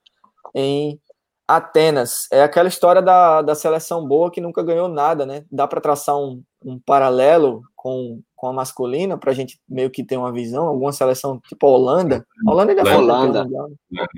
[0.54, 1.00] em
[1.48, 2.28] Atenas.
[2.32, 5.46] É aquela história da, da seleção boa que nunca ganhou nada, né?
[5.52, 10.04] Dá para traçar um, um paralelo com, com a masculina para a gente meio que
[10.04, 10.68] ter uma visão.
[10.68, 12.26] Alguma seleção tipo a Holanda.
[12.48, 13.44] A Holanda ainda foi Holanda.
[13.44, 13.70] Mundial,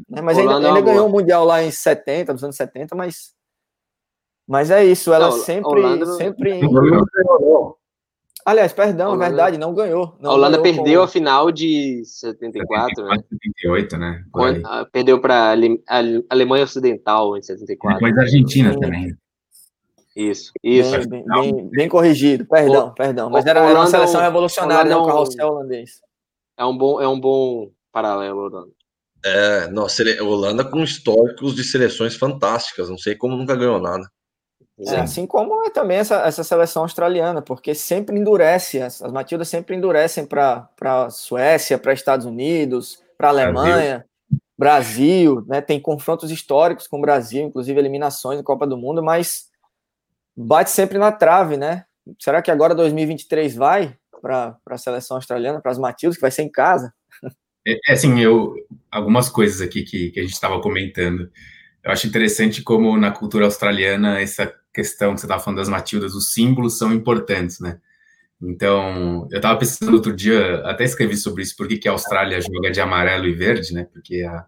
[0.09, 0.21] né?
[0.21, 3.33] Mas Holanda ainda, ainda é ganhou o Mundial lá em 70, nos anos 70, mas.
[4.47, 5.79] Mas é isso, ela não, sempre.
[5.79, 6.05] Holanda...
[6.13, 6.61] sempre...
[8.45, 9.25] Aliás, perdão, Holanda...
[9.25, 10.15] verdade, não ganhou.
[10.19, 11.05] Não a Holanda ganhou perdeu com...
[11.05, 13.23] a final de 74, 74 né?
[13.31, 14.23] 78, né?
[14.31, 15.55] Quando, perdeu para
[15.87, 17.97] a Alemanha Ocidental em 74.
[17.97, 19.17] Depois a Argentina também.
[20.15, 20.91] Isso, isso.
[21.09, 23.29] Bem, bem, bem, bem corrigido, perdão, o, perdão.
[23.29, 25.99] Mas era, era uma seleção revolucionária, é um, carrossel holandês.
[26.55, 28.71] É um bom, é um bom paralelo, Holanda.
[29.25, 34.07] É, nossa, Holanda com históricos de seleções fantásticas, não sei como nunca ganhou nada.
[34.77, 39.47] É, assim como é também essa, essa seleção australiana, porque sempre endurece, as, as Matildas
[39.47, 44.05] sempre endurecem para a Suécia, para Estados Unidos, para a Alemanha,
[44.57, 45.37] Brasil.
[45.37, 45.61] Brasil, né?
[45.61, 49.49] Tem confrontos históricos com o Brasil, inclusive eliminações em Copa do Mundo, mas
[50.35, 51.85] bate sempre na trave, né?
[52.19, 56.43] Será que agora 2023 vai para a seleção australiana, para as Matildas, que vai ser
[56.43, 56.93] em casa?
[57.65, 58.53] É, é, assim, eu
[58.91, 61.31] algumas coisas aqui que, que a gente estava comentando.
[61.83, 66.13] Eu acho interessante como na cultura australiana essa questão que você estava falando das Matildas,
[66.13, 67.79] os símbolos são importantes, né?
[68.41, 72.69] Então, eu estava pensando outro dia, até escrevi sobre isso, por que a Austrália joga
[72.69, 73.87] de amarelo e verde, né?
[73.91, 74.45] Porque a,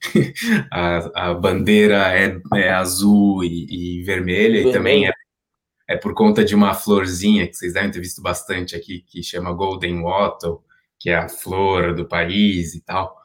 [0.70, 5.12] a, a bandeira é, é azul e, e vermelha, e também é,
[5.88, 9.54] é por conta de uma florzinha que vocês devem ter visto bastante aqui, que chama
[9.54, 10.60] Golden Wattle,
[10.98, 13.16] que é a flor do país e tal.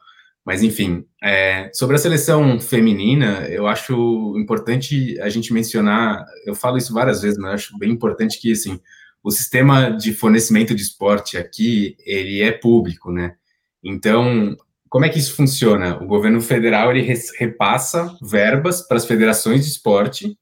[0.50, 6.76] Mas, enfim, é, sobre a seleção feminina, eu acho importante a gente mencionar, eu falo
[6.76, 8.80] isso várias vezes, mas acho bem importante que, assim,
[9.22, 13.36] o sistema de fornecimento de esporte aqui, ele é público, né?
[13.80, 14.56] Então,
[14.88, 16.02] como é que isso funciona?
[16.02, 20.36] O governo federal, ele repassa verbas para as federações de esporte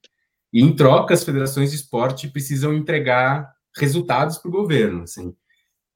[0.50, 3.46] e, em troca, as federações de esporte precisam entregar
[3.76, 5.34] resultados para o governo, assim.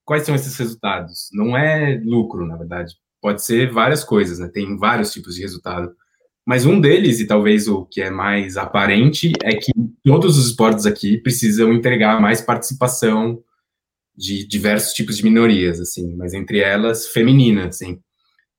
[0.04, 1.30] Quais são esses resultados?
[1.32, 4.48] Não é lucro, na verdade pode ser várias coisas, né?
[4.48, 5.94] Tem vários tipos de resultado.
[6.44, 9.70] Mas um deles, e talvez o que é mais aparente, é que
[10.04, 13.42] todos os esportes aqui precisam entregar mais participação
[14.14, 18.00] de diversos tipos de minorias, assim, mas entre elas feminina, assim.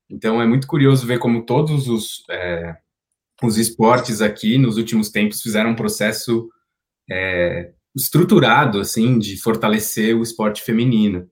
[0.08, 2.74] Então é muito curioso ver como todos os, é,
[3.42, 6.48] os esportes aqui nos últimos tempos fizeram um processo
[7.10, 11.28] é, estruturado, assim, de fortalecer o esporte feminino.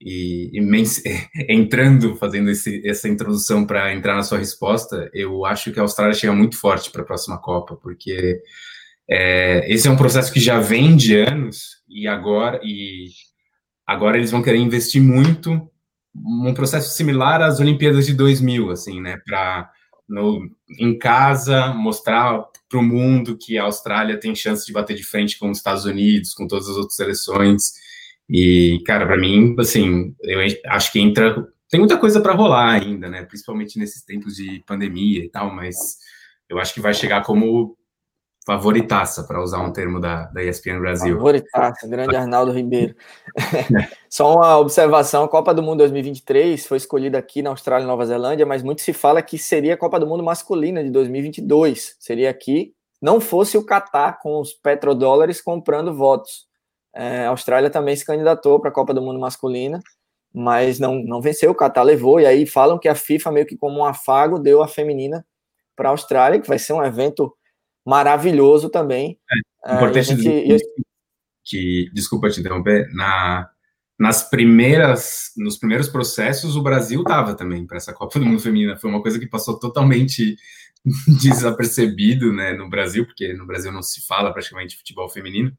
[0.00, 0.60] E, e
[1.48, 6.14] entrando, fazendo esse, essa introdução para entrar na sua resposta, eu acho que a Austrália
[6.14, 8.40] chega muito forte para a próxima Copa, porque
[9.10, 13.08] é, esse é um processo que já vem de anos e agora e
[13.86, 15.68] agora eles vão querer investir muito
[16.14, 19.70] um processo similar às Olimpíadas de 2000, assim, né, para
[20.78, 25.38] em casa mostrar para o mundo que a Austrália tem chance de bater de frente
[25.38, 27.72] com os Estados Unidos, com todas as outras seleções
[28.28, 31.46] e, cara, para mim, assim, eu acho que entra.
[31.70, 33.24] Tem muita coisa para rolar ainda, né?
[33.24, 35.98] Principalmente nesses tempos de pandemia e tal, mas
[36.48, 37.76] eu acho que vai chegar como
[38.48, 41.16] favoritaça, para usar um termo da, da ESPN Brasil.
[41.16, 42.94] Favoritaça, grande Arnaldo Ribeiro.
[44.08, 48.06] Só uma observação: a Copa do Mundo 2023 foi escolhida aqui na Austrália e Nova
[48.06, 51.96] Zelândia, mas muito se fala que seria a Copa do Mundo masculina de 2022.
[52.00, 52.72] Seria aqui,
[53.02, 56.47] não fosse o Catar com os petrodólares comprando votos.
[56.98, 59.80] É, a Austrália também se candidatou para a Copa do Mundo masculina,
[60.34, 63.56] mas não, não venceu, o Catar levou, e aí falam que a FIFA, meio que
[63.56, 65.24] como um afago, deu a feminina
[65.76, 67.32] para a Austrália, que vai ser um evento
[67.86, 69.16] maravilhoso também.
[69.64, 70.64] É, importante é, gente,
[71.44, 73.48] que, desculpa te interromper, na,
[73.96, 78.76] nas primeiras, nos primeiros processos, o Brasil estava também para essa Copa do Mundo Feminina.
[78.76, 80.34] Foi uma coisa que passou totalmente
[81.22, 85.56] desapercebido né, no Brasil, porque no Brasil não se fala praticamente futebol feminino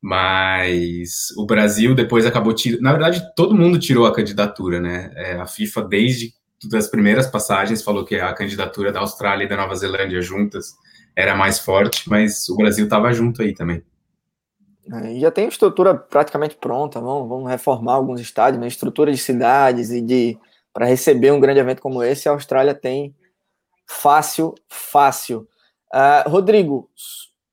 [0.00, 2.80] mas o Brasil depois acabou tirando.
[2.80, 5.12] Na verdade, todo mundo tirou a candidatura, né?
[5.14, 6.32] É, a FIFA, desde
[6.74, 10.74] as primeiras passagens, falou que a candidatura da Austrália e da Nova Zelândia juntas
[11.14, 13.82] era mais forte, mas o Brasil estava junto aí também.
[14.92, 18.66] É, já tem estrutura praticamente pronta, vamos, vamos reformar alguns estádios, né?
[18.66, 20.38] estrutura de cidades e de
[20.72, 23.14] para receber um grande evento como esse, a Austrália tem
[23.86, 25.48] fácil, fácil.
[25.92, 26.88] Uh, Rodrigo,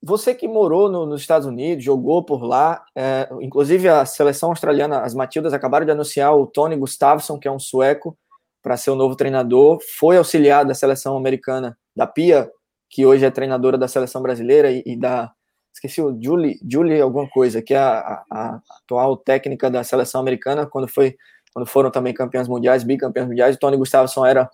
[0.08, 5.02] você que morou no, nos Estados Unidos, jogou por lá, é, inclusive a seleção australiana,
[5.02, 8.18] as Matildas, acabaram de anunciar o Tony Gustafsson, que é um sueco,
[8.64, 12.50] para ser o novo treinador, foi auxiliar da seleção americana, da Pia,
[12.90, 15.32] que hoje é treinadora da seleção brasileira e, e da.
[15.74, 20.66] Esqueci o Julie, Julie alguma coisa, que é a, a, atual técnica da seleção americana,
[20.66, 21.16] quando, foi,
[21.54, 23.56] quando foram também campeãs mundiais, bicampeãs mundiais.
[23.56, 24.50] O Tony Gustafsson era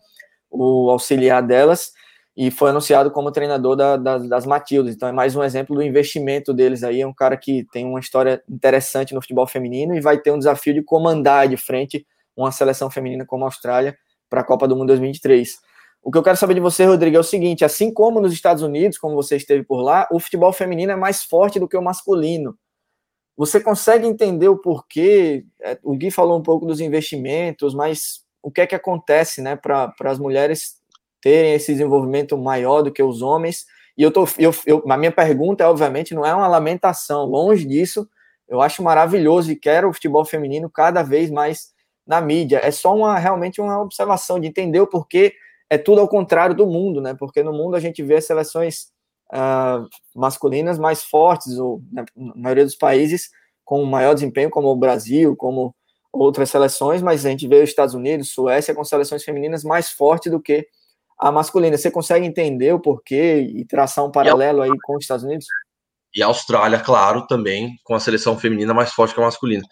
[0.50, 1.92] o auxiliar delas
[2.36, 4.96] e foi anunciado como treinador da, da, das Matildas.
[4.96, 7.02] Então é mais um exemplo do investimento deles aí.
[7.02, 10.40] É um cara que tem uma história interessante no futebol feminino e vai ter um
[10.40, 12.06] desafio de comandar de frente
[12.36, 13.96] uma seleção feminina como a Austrália
[14.30, 15.60] para a Copa do Mundo 2023.
[16.02, 18.64] O que eu quero saber de você, Rodrigo, é o seguinte: assim como nos Estados
[18.64, 21.82] Unidos, como você esteve por lá, o futebol feminino é mais forte do que o
[21.82, 22.58] masculino.
[23.38, 25.46] Você consegue entender o porquê?
[25.62, 29.56] É, o Gui falou um pouco dos investimentos, mas o que é que acontece né,
[29.56, 30.83] para as mulheres
[31.24, 33.66] terem esse desenvolvimento maior do que os homens.
[33.98, 38.08] E eu tô, eu, eu, a minha pergunta, obviamente, não é uma lamentação, longe disso.
[38.48, 41.72] Eu acho maravilhoso e quero o futebol feminino cada vez mais
[42.06, 42.60] na mídia.
[42.62, 45.34] É só uma realmente uma observação de entender o porquê
[45.70, 47.16] é tudo ao contrário do mundo, né?
[47.18, 48.90] Porque no mundo a gente vê seleções
[49.32, 53.30] uh, masculinas mais fortes, ou né, na maioria dos países
[53.64, 55.74] com maior desempenho, como o Brasil, como
[56.12, 60.32] outras seleções, mas a gente vê os Estados Unidos, Suécia com seleções femininas mais fortes
[60.32, 60.68] do que
[61.24, 61.78] a masculina.
[61.78, 65.46] Você consegue entender o porquê e traçar um paralelo aí com os Estados Unidos?
[66.14, 69.64] E a Austrália, claro, também com a seleção feminina mais forte que a masculina.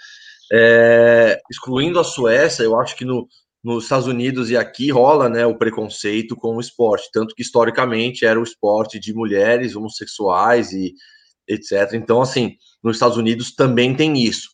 [0.52, 3.28] É, excluindo a Suécia, eu acho que no,
[3.62, 8.26] nos Estados Unidos e aqui rola né, o preconceito com o esporte, tanto que historicamente
[8.26, 10.94] era o esporte de mulheres homossexuais e
[11.48, 11.94] etc.
[11.94, 14.50] Então, assim, nos Estados Unidos também tem isso.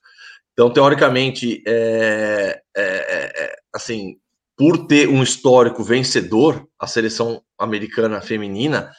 [0.53, 4.17] Então, teoricamente, é, é, é, é assim,
[4.57, 8.91] por ter um histórico vencedor, a seleção americana feminina,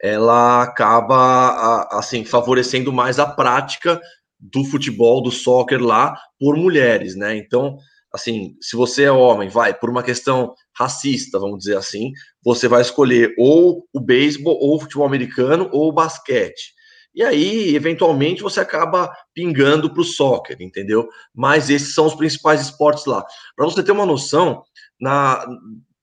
[0.00, 4.00] ela acaba assim favorecendo mais a prática
[4.38, 7.36] do futebol, do soccer lá por mulheres, né?
[7.36, 7.76] Então,
[8.12, 12.80] assim, se você é homem, vai por uma questão racista, vamos dizer assim, você vai
[12.80, 16.72] escolher ou o beisebol, ou o futebol americano, ou o basquete.
[17.12, 21.08] E aí, eventualmente, você acaba pingando para o soccer, entendeu?
[21.34, 23.24] Mas esses são os principais esportes lá.
[23.56, 24.62] Para você ter uma noção,
[25.00, 25.46] na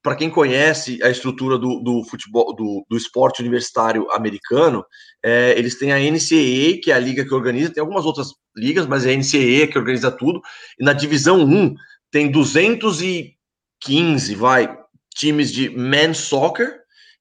[0.08, 4.86] para quem conhece a estrutura do, do futebol, do, do, esporte universitário americano,
[5.22, 8.88] é, eles têm a NCAA, que é a liga que organiza, tem algumas outras ligas,
[8.88, 10.40] mas é a NCAA que organiza tudo,
[10.80, 11.76] e na divisão 1
[12.10, 14.78] tem 215, vai,
[15.14, 16.74] times de men's soccer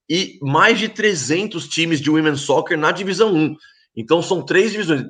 [0.09, 3.57] e mais de 300 times de women's soccer na divisão 1.
[3.97, 5.05] Então são três divisões,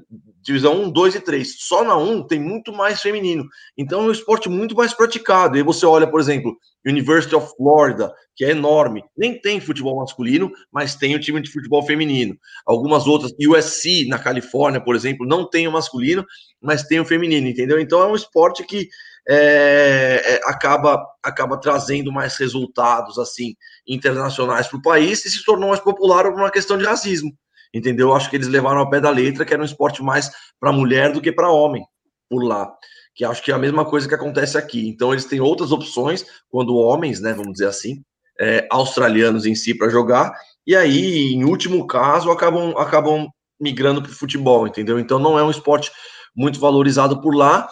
[0.46, 1.56] divisão 1, 2 e 3.
[1.58, 3.44] Só na 1 tem muito mais feminino.
[3.76, 5.58] Então é um esporte muito mais praticado.
[5.58, 6.56] E você olha, por exemplo,
[6.86, 11.50] University of Florida, que é enorme, nem tem futebol masculino, mas tem o time de
[11.50, 12.38] futebol feminino.
[12.64, 16.24] Algumas outras, USC na Califórnia, por exemplo, não tem o masculino,
[16.62, 17.80] mas tem o feminino, entendeu?
[17.80, 18.88] Então é um esporte que
[19.28, 23.56] é, é, acaba, acaba trazendo mais resultados assim
[23.88, 27.36] internacionais para o país e se tornou mais popular por uma questão de racismo
[27.76, 28.14] entendeu?
[28.14, 31.12] Acho que eles levaram ao pé da letra que era um esporte mais para mulher
[31.12, 31.84] do que para homem
[32.28, 32.72] por lá.
[33.14, 34.88] Que acho que é a mesma coisa que acontece aqui.
[34.88, 38.02] Então eles têm outras opções quando homens, né, vamos dizer assim,
[38.38, 40.32] é, australianos em si para jogar.
[40.66, 43.28] E aí, em último caso, acabam acabam
[43.60, 44.98] migrando para o futebol, entendeu?
[44.98, 45.90] Então não é um esporte
[46.34, 47.68] muito valorizado por lá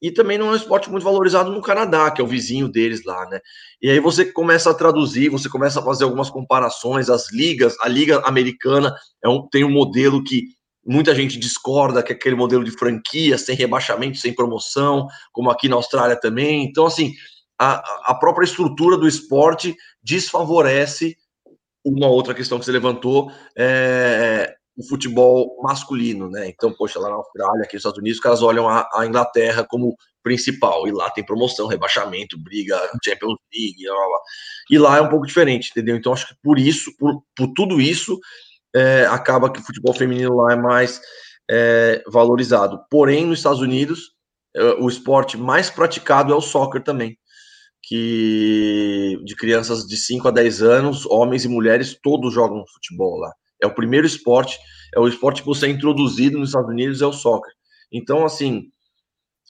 [0.00, 3.04] e também não é um esporte muito valorizado no Canadá, que é o vizinho deles
[3.04, 3.40] lá, né?
[3.80, 7.88] E aí você começa a traduzir, você começa a fazer algumas comparações, as ligas, a
[7.88, 8.94] liga americana
[9.24, 10.44] é um, tem um modelo que
[10.84, 15.68] muita gente discorda, que é aquele modelo de franquia, sem rebaixamento, sem promoção, como aqui
[15.68, 16.64] na Austrália também.
[16.64, 17.12] Então, assim,
[17.58, 17.82] a,
[18.12, 21.16] a própria estrutura do esporte desfavorece
[21.84, 26.48] uma outra questão que você levantou, é, o futebol masculino, né?
[26.48, 29.64] Então, poxa, lá na Austrália, aqui nos Estados Unidos, os caras olham a, a, Inglaterra
[29.64, 34.20] como principal, e lá tem promoção, rebaixamento, briga, Champions League, blá, blá,
[34.70, 35.96] e lá é um pouco diferente, entendeu?
[35.96, 38.18] Então, acho que por isso, por, por tudo isso,
[38.74, 41.00] é, acaba que o futebol feminino lá é mais
[41.50, 42.80] é, valorizado.
[42.90, 44.12] Porém, nos Estados Unidos,
[44.54, 47.16] é, o esporte mais praticado é o soccer também,
[47.82, 53.32] que de crianças de 5 a 10 anos, homens e mulheres, todos jogam futebol lá.
[53.62, 54.58] É o primeiro esporte,
[54.94, 57.52] é o esporte que você é introduzido nos Estados Unidos, é o soccer.
[57.92, 58.68] Então, assim,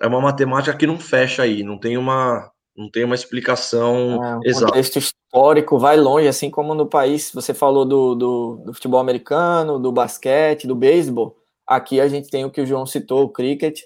[0.00, 4.36] é uma matemática que não fecha aí, não tem uma, não tem uma explicação é,
[4.36, 4.64] um exata.
[4.64, 9.00] O contexto histórico vai longe, assim como no país, você falou do, do, do, futebol
[9.00, 11.36] americano, do basquete, do beisebol.
[11.66, 13.80] Aqui a gente tem o que o João citou, o cricket,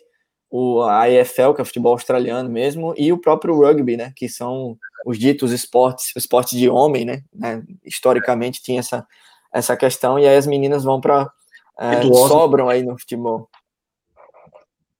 [0.50, 4.28] o, a EFL, que é o futebol australiano mesmo, e o próprio rugby, né, que
[4.28, 9.06] são os ditos esportes, esportes de homem, né, né historicamente tinha essa,
[9.53, 11.30] essa questão, e aí as meninas vão para,
[11.78, 13.48] é, sobram aí no futebol.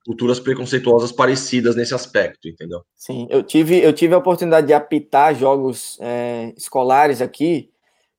[0.05, 2.83] Culturas preconceituosas parecidas nesse aspecto, entendeu?
[2.97, 7.71] Sim, eu tive, eu tive a oportunidade de apitar jogos é, escolares aqui,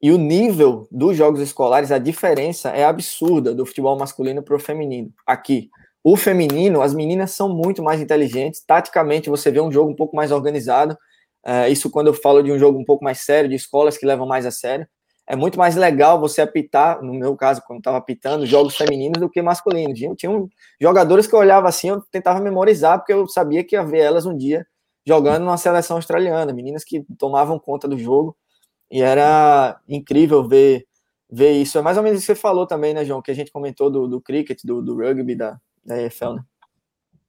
[0.02, 4.60] e o nível dos jogos escolares, a diferença é absurda do futebol masculino para o
[4.60, 5.14] feminino.
[5.28, 5.70] Aqui,
[6.04, 8.64] o feminino, as meninas são muito mais inteligentes.
[8.66, 10.98] Taticamente, você vê um jogo um pouco mais organizado.
[11.46, 14.06] É, isso quando eu falo de um jogo um pouco mais sério, de escolas que
[14.06, 14.88] levam mais a sério.
[15.28, 19.30] É muito mais legal você apitar, no meu caso, quando estava apitando, jogos femininos do
[19.30, 19.98] que masculinos.
[19.98, 20.50] Tinha, tinha um,
[20.80, 24.26] jogadores que eu olhava assim, eu tentava memorizar, porque eu sabia que ia ver elas
[24.26, 24.66] um dia
[25.06, 26.52] jogando numa seleção australiana.
[26.52, 28.36] Meninas que tomavam conta do jogo
[28.90, 30.86] e era incrível ver,
[31.30, 31.78] ver isso.
[31.78, 33.22] É mais ou menos isso que você falou também, né, João?
[33.22, 36.44] Que a gente comentou do, do cricket, do, do rugby, da, da EFL, né?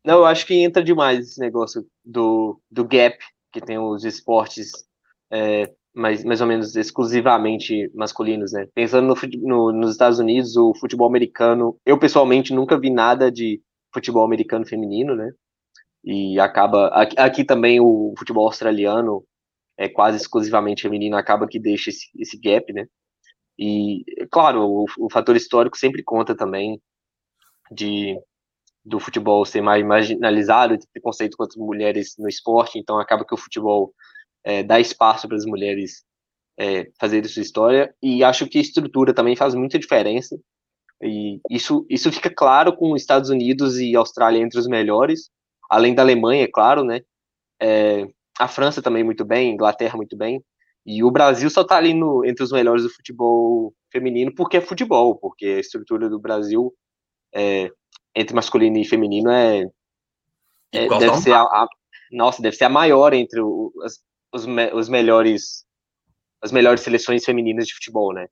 [0.04, 3.16] Não, eu acho que entra demais esse negócio do, do gap,
[3.52, 4.72] que tem os esportes
[5.30, 8.66] é, mais, mais ou menos exclusivamente masculinos, né?
[8.74, 13.60] Pensando no, no, nos Estados Unidos, o futebol americano, eu pessoalmente nunca vi nada de
[13.92, 15.30] futebol americano feminino, né?
[16.04, 16.88] E acaba.
[16.88, 19.24] Aqui, aqui também o futebol australiano
[19.78, 22.86] é quase exclusivamente feminino, acaba que deixa esse, esse gap, né?
[23.58, 26.80] E, claro, o, o fator histórico sempre conta também
[27.70, 28.18] de
[28.84, 33.38] do futebol ser mais marginalizado, de preconceito contra mulheres no esporte, então acaba que o
[33.38, 33.94] futebol
[34.44, 36.04] é, dá espaço para as mulheres
[36.58, 40.38] é, fazerem sua história, e acho que a estrutura também faz muita diferença,
[41.02, 45.30] e isso, isso fica claro com os Estados Unidos e Austrália entre os melhores,
[45.68, 47.00] além da Alemanha, é claro, né,
[47.60, 48.06] é,
[48.38, 50.42] a França também muito bem, Inglaterra muito bem,
[50.84, 54.60] e o Brasil só está ali no, entre os melhores do futebol feminino porque é
[54.60, 56.74] futebol, porque a estrutura do Brasil
[57.34, 57.70] é,
[58.14, 59.64] entre masculino e feminino é,
[60.72, 61.68] é deve ser a, a,
[62.10, 64.00] nossa deve ser a maior entre o, as,
[64.32, 65.64] os, os melhores
[66.42, 68.26] as melhores seleções femininas de futebol, né?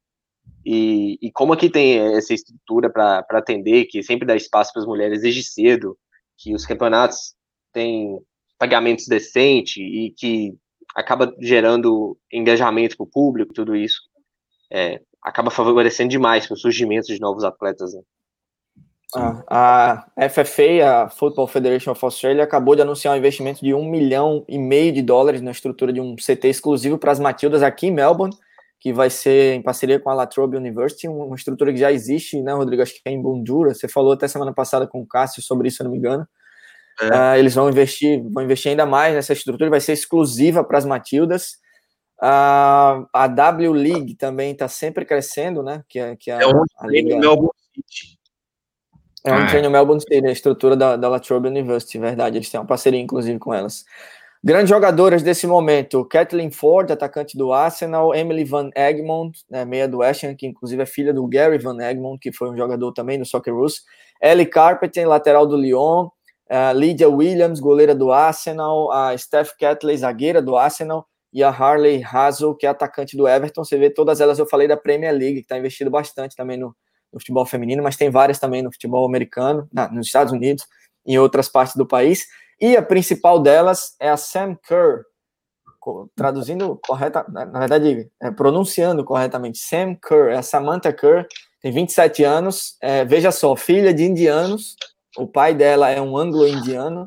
[0.67, 4.89] E, e como aqui tem essa estrutura para atender, que sempre dá espaço para as
[4.89, 5.97] mulheres desde cedo,
[6.37, 7.35] que os campeonatos
[7.73, 8.19] têm
[8.59, 10.55] pagamentos decentes e que
[10.95, 14.01] acaba gerando engajamento para o público, tudo isso,
[14.73, 17.95] é, acaba favorecendo demais o surgimento de novos atletas.
[17.95, 18.03] Né?
[19.17, 24.45] A FFA, a Football Federation of Australia, acabou de anunciar um investimento de um milhão
[24.49, 27.93] e meio de dólares na estrutura de um CT exclusivo para as Matildas aqui em
[27.93, 28.35] Melbourne,
[28.79, 32.41] que vai ser em parceria com a La Trobe University, uma estrutura que já existe,
[32.43, 32.83] né, Rodrigo?
[32.83, 33.75] Acho que é em Bundura.
[33.75, 36.27] Você falou até semana passada com o Cássio sobre isso, se não me engano.
[37.01, 37.07] É.
[37.07, 40.85] Uh, eles vão investir, vão investir ainda mais nessa estrutura, vai ser exclusiva para as
[40.85, 41.59] Matildas.
[42.23, 45.83] Uh, a W League também está sempre crescendo, né?
[45.89, 47.19] Que é, que é, é onde a Liga...
[47.19, 47.60] Melbourne.
[49.25, 52.39] É onde ah, tem no Melbourne City, a estrutura da, da La Trobe University, verdade.
[52.39, 53.85] Eles têm uma parceria, inclusive, com elas.
[54.43, 59.99] Grandes jogadoras desse momento: Kathleen Ford, atacante do Arsenal, Emily Van Egmond, né, meia do
[59.99, 63.19] West Ham, que inclusive é filha do Gary Van Egmond, que foi um jogador também
[63.19, 63.83] do Socceroos,
[64.23, 70.41] Ellie Carpenter, lateral do Lyon, uh, Lydia Williams, goleira do Arsenal, a Steph Catley, zagueira
[70.41, 73.63] do Arsenal, e a Harley Hazel, que é atacante do Everton.
[73.63, 76.75] Você vê todas elas, eu falei da Premier League, que está investido bastante também no,
[77.13, 80.67] no, futebol feminino, mas tem várias também no futebol americano, na, nos Estados Unidos,
[81.07, 82.27] em outras partes do país.
[82.61, 85.05] E a principal delas é a Sam Kerr,
[86.15, 91.27] traduzindo correta, na verdade, é, pronunciando corretamente, Sam Kerr, é a Samantha Kerr,
[91.63, 94.77] tem 27 anos, é, veja só, filha de indianos,
[95.17, 97.07] o pai dela é um anglo-indiano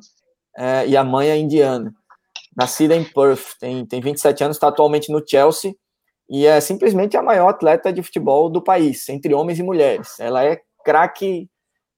[0.57, 1.93] é, e a mãe é indiana.
[2.55, 5.75] Nascida em Perth, tem, tem 27 anos, está atualmente no Chelsea
[6.29, 10.19] e é simplesmente a maior atleta de futebol do país, entre homens e mulheres.
[10.19, 11.49] Ela é craque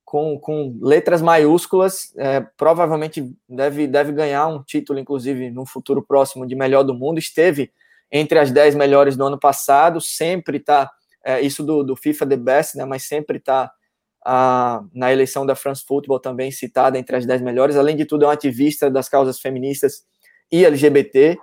[0.03, 6.45] com, com letras maiúsculas, é, provavelmente deve, deve ganhar um título, inclusive, no futuro próximo
[6.45, 7.18] de melhor do mundo.
[7.18, 7.72] Esteve
[8.11, 10.91] entre as 10 melhores do ano passado, sempre está,
[11.23, 13.72] é, isso do, do FIFA The Best, né, mas sempre está
[14.91, 17.76] na eleição da France Football também citada entre as 10 melhores.
[17.76, 20.03] Além de tudo, é um ativista das causas feministas
[20.52, 21.38] e LGBT.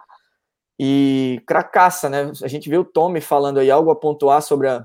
[0.78, 2.32] E cracaça, né?
[2.42, 4.84] A gente viu o Tommy falando aí algo a pontuar sobre a,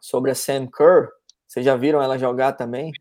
[0.00, 1.08] sobre a Sam Kerr.
[1.46, 2.92] Vocês já viram ela jogar também?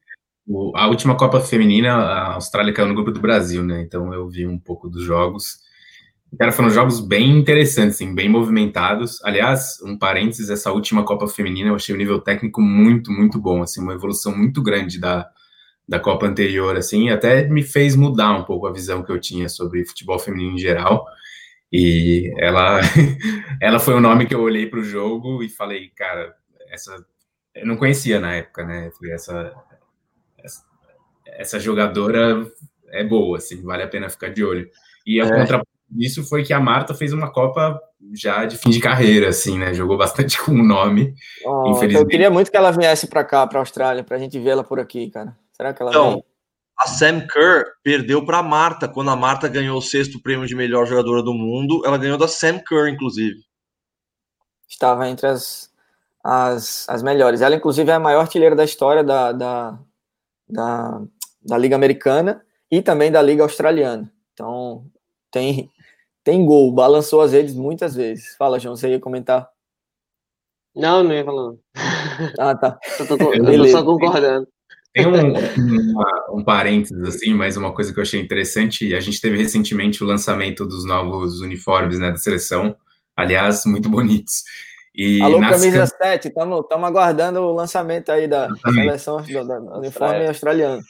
[0.75, 3.81] a última Copa Feminina, a Austrália caiu no grupo do Brasil, né?
[3.81, 5.59] Então eu vi um pouco dos jogos.
[6.37, 9.23] Cara, foram jogos bem interessantes, assim, bem movimentados.
[9.23, 13.61] Aliás, um parênteses, essa última Copa Feminina eu achei o nível técnico muito, muito bom,
[13.61, 15.29] assim, uma evolução muito grande da,
[15.87, 19.47] da Copa anterior, assim, até me fez mudar um pouco a visão que eu tinha
[19.47, 21.05] sobre futebol feminino em geral.
[21.73, 22.79] E ela,
[23.59, 26.35] ela foi o nome que eu olhei para o jogo e falei, cara,
[26.69, 27.03] essa
[27.55, 28.91] eu não conhecia na época, né?
[28.97, 29.53] Foi essa
[31.25, 32.45] essa jogadora
[32.89, 34.69] é boa, assim, vale a pena ficar de olho.
[35.05, 35.35] E a é.
[35.35, 37.79] contra disso foi que a Marta fez uma Copa
[38.13, 39.73] já de fim de carreira, assim, né?
[39.73, 41.15] Jogou bastante com o nome.
[41.43, 42.03] Oh, infelizmente.
[42.03, 44.63] Eu queria muito que ela viesse para cá, para a Austrália, para a gente vê-la
[44.63, 45.35] por aqui, cara.
[45.53, 46.23] Será que ela então, vem?
[46.77, 48.87] A Sam Kerr perdeu para a Marta.
[48.87, 52.27] Quando a Marta ganhou o sexto prêmio de melhor jogadora do mundo, ela ganhou da
[52.27, 53.39] Sam Kerr, inclusive.
[54.67, 55.71] Estava entre as,
[56.23, 57.41] as, as melhores.
[57.41, 59.79] Ela, inclusive, é a maior artilheira da história da, da,
[60.49, 61.01] da,
[61.41, 64.11] da Liga Americana e também da Liga Australiana.
[64.33, 64.85] Então,
[65.29, 65.69] tem,
[66.23, 68.35] tem gol, balançou as redes muitas vezes.
[68.35, 69.47] Fala, João, você ia comentar?
[70.75, 71.53] Não, não ia falar.
[72.39, 72.79] Ah, tá.
[72.99, 74.47] Eu tô, eu tô só concordando.
[74.93, 75.33] Tem um,
[75.91, 80.03] uma, um parênteses, assim, mas uma coisa que eu achei interessante, a gente teve recentemente
[80.03, 82.75] o lançamento dos novos uniformes né, da seleção,
[83.15, 84.43] aliás, muito bonitos.
[84.95, 88.85] E Alô, camisa 7, estamos aguardando o lançamento aí da Exatamente.
[88.85, 90.83] seleção do, do uniforme australiano.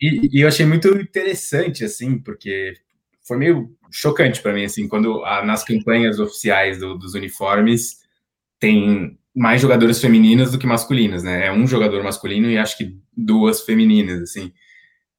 [0.00, 2.74] E, e, eu achei muito interessante, assim, porque
[3.22, 7.98] foi meio chocante para mim, assim, quando a, nas campanhas oficiais do, dos uniformes
[8.58, 11.46] tem mais jogadoras femininas do que masculinas, né?
[11.46, 14.52] É um jogador masculino e acho que duas femininas, assim.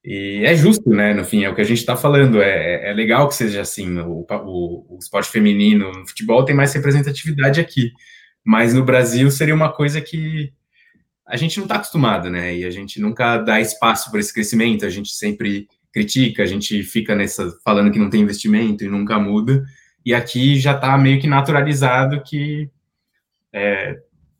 [0.10, 1.14] E é justo, né?
[1.14, 2.42] No fim, é o que a gente está falando.
[2.42, 4.00] É, é legal que seja assim.
[4.00, 7.92] O, o, o esporte feminino no futebol tem mais representatividade aqui.
[8.42, 10.54] Mas no Brasil seria uma coisa que
[11.26, 12.56] a gente não está acostumado, né?
[12.56, 14.86] E a gente nunca dá espaço para esse crescimento.
[14.86, 19.20] A gente sempre critica, a gente fica nessa falando que não tem investimento e nunca
[19.20, 19.66] muda.
[20.06, 22.70] E aqui já está meio que naturalizado que
[23.52, 23.98] é,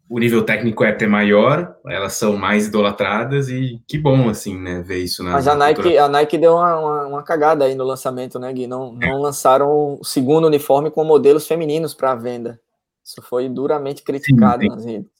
[0.10, 4.82] o nível técnico é até maior, elas são mais idolatradas e que bom, assim, né,
[4.82, 7.84] ver isso na Mas a Nike, a Nike deu uma, uma, uma, cagada aí no
[7.84, 8.68] lançamento, né, Gui?
[8.68, 9.10] Não, é.
[9.10, 12.60] não lançaram o segundo uniforme com modelos femininos para venda.
[13.04, 14.76] Isso foi duramente criticado sim, sim.
[14.76, 15.12] nas redes.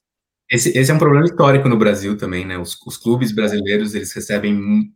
[0.50, 2.56] Esse, esse é um problema histórico no Brasil também, né?
[2.56, 4.90] Os, os clubes brasileiros, eles recebem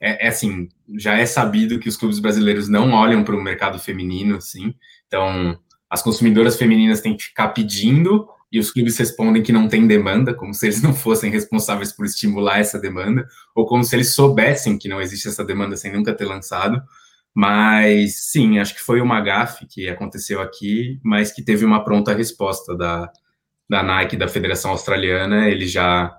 [0.00, 3.78] é, é, assim, já é sabido que os clubes brasileiros não olham para o mercado
[3.78, 4.74] feminino, assim.
[5.06, 5.58] Então,
[5.88, 10.34] as consumidoras femininas têm que ficar pedindo e os clubes respondem que não tem demanda,
[10.34, 14.78] como se eles não fossem responsáveis por estimular essa demanda, ou como se eles soubessem
[14.78, 16.82] que não existe essa demanda sem nunca ter lançado.
[17.34, 22.14] Mas sim, acho que foi uma gafe que aconteceu aqui, mas que teve uma pronta
[22.14, 23.12] resposta da,
[23.68, 25.48] da Nike, da Federação Australiana.
[25.48, 26.16] Eles já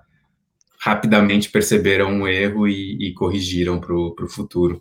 [0.80, 4.80] rapidamente perceberam um erro e, e corrigiram para o futuro.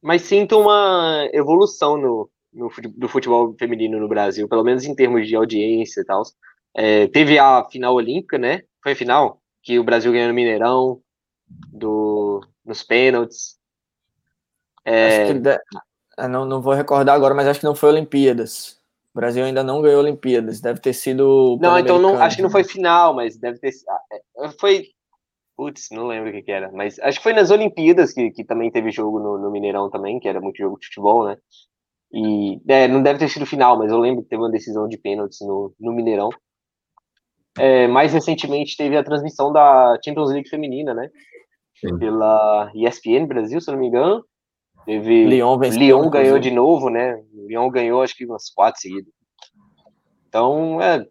[0.00, 5.26] Mas sinto uma evolução no, no, do futebol feminino no Brasil, pelo menos em termos
[5.26, 6.22] de audiência e tal.
[6.76, 8.62] É, teve a final olímpica, né?
[8.82, 11.00] Foi a final que o Brasil ganhou no Mineirão,
[11.72, 13.56] do, nos pênaltis.
[14.84, 15.32] É...
[15.32, 15.58] De...
[16.28, 18.78] não, não vou recordar agora, mas acho que não foi Olimpíadas.
[19.14, 20.60] O Brasil ainda não ganhou Olimpíadas.
[20.60, 21.58] Deve ter sido.
[21.60, 23.72] Não, então não, acho que não foi final, mas deve ter.
[23.88, 24.88] Ah, é, foi.
[25.56, 26.70] Putz, não lembro o que, que, era.
[26.70, 30.20] Mas acho que foi nas Olimpíadas que, que também teve jogo no, no Mineirão também,
[30.20, 31.38] que era muito jogo de futebol, né?
[32.12, 34.98] E é, não deve ter sido final, mas eu lembro que teve uma decisão de
[34.98, 36.28] pênaltis no, no Mineirão.
[37.58, 41.10] É, mais recentemente teve a transmissão da Champions League feminina, né?
[41.80, 41.98] Sim.
[41.98, 44.24] Pela ESPN Brasil, se não me engano.
[44.84, 47.20] Teve Lyon, Lyon ganhou de novo, né?
[47.34, 49.12] Lyon ganhou acho que umas quatro seguidas.
[50.28, 51.04] Então, é,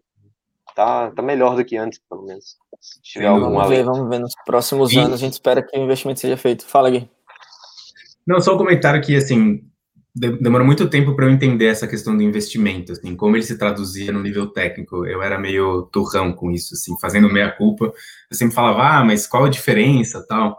[0.74, 2.56] tá, tá melhor do que antes, pelo menos.
[2.80, 4.98] Se tiver algum vamos ver, vamos ver nos próximos e...
[4.98, 6.64] anos, a gente espera que o investimento seja feito.
[6.64, 7.08] Fala, Gui.
[8.26, 9.62] Não, só um comentário que, assim,
[10.16, 14.10] demorou muito tempo para eu entender essa questão do investimento, assim, como ele se traduzia
[14.10, 15.04] no nível técnico.
[15.04, 17.92] Eu era meio turrão com isso, assim, fazendo meia culpa.
[18.30, 20.56] Eu sempre falava, ah, mas qual a diferença, tal.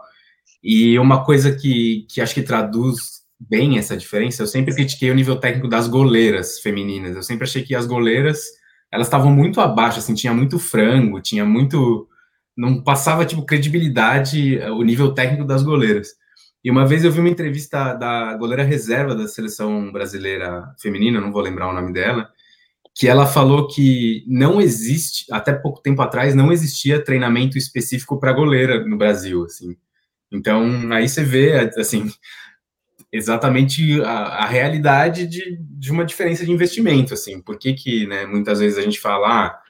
[0.62, 5.14] E uma coisa que, que acho que traduz bem essa diferença, eu sempre critiquei o
[5.14, 7.16] nível técnico das goleiras femininas.
[7.16, 8.40] Eu sempre achei que as goleiras,
[8.92, 12.08] elas estavam muito abaixo, assim, tinha muito frango, tinha muito
[12.56, 16.08] não passava tipo credibilidade o nível técnico das goleiras.
[16.64, 21.32] E uma vez eu vi uma entrevista da goleira reserva da seleção brasileira feminina, não
[21.32, 22.28] vou lembrar o nome dela,
[22.94, 28.32] que ela falou que não existe, até pouco tempo atrás, não existia treinamento específico para
[28.32, 29.76] goleira no Brasil, assim.
[30.32, 32.10] Então, aí você vê, assim,
[33.12, 37.40] exatamente a, a realidade de, de, uma diferença de investimento, assim.
[37.40, 39.60] Por que que, né, muitas vezes a gente fala, ah,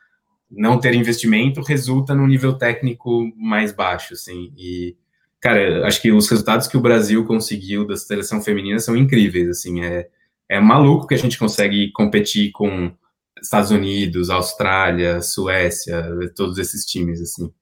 [0.50, 4.96] não ter investimento resulta num nível técnico mais baixo, assim, e
[5.40, 9.82] cara, acho que os resultados que o Brasil conseguiu da seleção feminina são incríveis, assim,
[9.82, 10.08] é,
[10.48, 12.92] é maluco que a gente consegue competir com
[13.40, 16.04] Estados Unidos, Austrália, Suécia,
[16.34, 17.52] todos esses times, assim.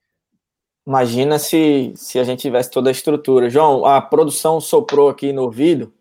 [0.87, 3.51] Imagina se, se a gente tivesse toda a estrutura.
[3.51, 5.93] João, a produção soprou aqui no ouvido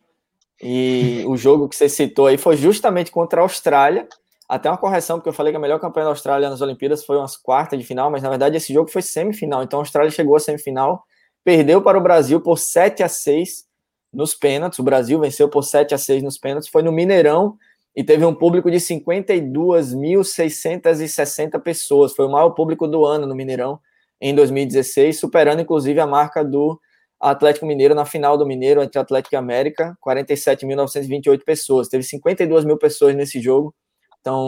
[0.61, 4.07] e o jogo que você citou aí foi justamente contra a Austrália.
[4.47, 7.17] Até uma correção, porque eu falei que a melhor campanha da Austrália nas Olimpíadas foi
[7.17, 9.63] umas quartas de final, mas na verdade esse jogo foi semifinal.
[9.63, 11.03] Então a Austrália chegou à semifinal
[11.45, 13.63] perdeu para o Brasil por 7 a 6
[14.11, 14.79] nos pênaltis.
[14.79, 16.69] O Brasil venceu por 7 a 6 nos pênaltis.
[16.69, 17.55] Foi no Mineirão
[17.95, 22.13] e teve um público de 52.660 pessoas.
[22.13, 23.79] Foi o maior público do ano no Mineirão
[24.19, 26.81] em 2016, superando inclusive a marca do
[27.19, 31.87] Atlético Mineiro na final do Mineiro entre Atlético e América, 47.928 pessoas.
[31.87, 33.73] Teve 52 mil pessoas nesse jogo.
[34.19, 34.47] Então,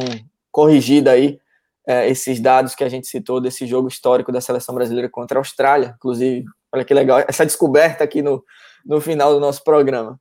[0.51, 1.39] corrigida aí
[1.87, 5.41] é, esses dados que a gente citou desse jogo histórico da seleção brasileira contra a
[5.41, 5.93] Austrália.
[5.95, 6.43] Inclusive,
[6.73, 8.43] olha que legal, essa descoberta aqui no,
[8.85, 10.19] no final do nosso programa.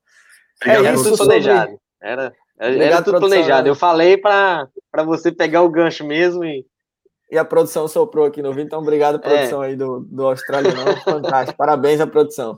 [0.64, 1.76] É era isso tudo planejado.
[2.00, 3.64] Era, era, era tudo planejado.
[3.64, 3.70] Né?
[3.70, 4.68] Eu falei para
[5.04, 6.64] você pegar o gancho mesmo e
[7.30, 9.68] e a produção soprou aqui no vídeo, então obrigado, produção é.
[9.68, 10.96] aí do, do Australiano.
[11.02, 12.56] Fantástico, parabéns à produção.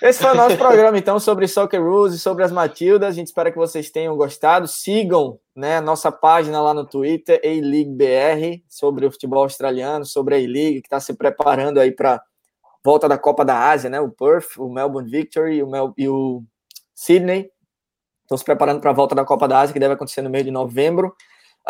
[0.00, 3.10] Esse foi o nosso programa, então, sobre Soccer Rules e sobre as Matildas.
[3.10, 4.66] A gente espera que vocês tenham gostado.
[4.66, 10.36] Sigam né, a nossa página lá no Twitter, A-League BR, sobre o futebol australiano, sobre
[10.36, 12.22] a A-League, que está se preparando aí para
[12.82, 14.00] volta da Copa da Ásia, né?
[14.00, 16.42] O Perth, o Melbourne Victory o Mel e o
[16.94, 17.50] Sydney.
[18.22, 20.44] Estão se preparando para a volta da Copa da Ásia, que deve acontecer no mês
[20.44, 21.14] de novembro.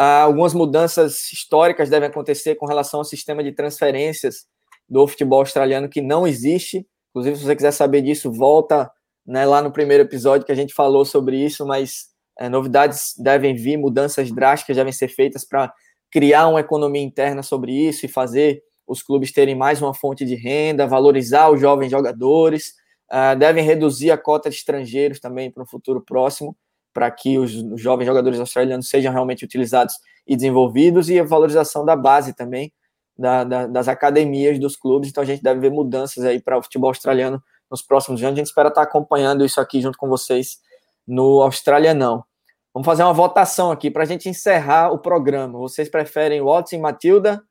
[0.00, 4.46] Ah, algumas mudanças históricas devem acontecer com relação ao sistema de transferências
[4.88, 6.86] do futebol australiano que não existe.
[7.10, 8.88] Inclusive, se você quiser saber disso, volta
[9.26, 13.56] né, lá no primeiro episódio que a gente falou sobre isso, mas é, novidades devem
[13.56, 15.74] vir, mudanças drásticas devem ser feitas para
[16.12, 20.36] criar uma economia interna sobre isso e fazer os clubes terem mais uma fonte de
[20.36, 22.74] renda, valorizar os jovens jogadores,
[23.10, 26.56] uh, devem reduzir a cota de estrangeiros também para o futuro próximo
[26.92, 29.94] para que os, jovens jogadores australianos sejam realmente utilizados
[30.26, 32.72] e desenvolvidos, e a valorização da base também,
[33.16, 35.10] da, da, das academias dos clubes.
[35.10, 38.34] Então a gente deve ver mudanças aí para o futebol australiano nos próximos anos.
[38.34, 40.58] A gente espera estar acompanhando isso aqui junto com vocês
[41.06, 42.24] no Australianão.
[42.72, 45.58] Vamos fazer uma votação aqui para a gente encerrar o programa.
[45.58, 47.42] Vocês preferem Watson e Matilda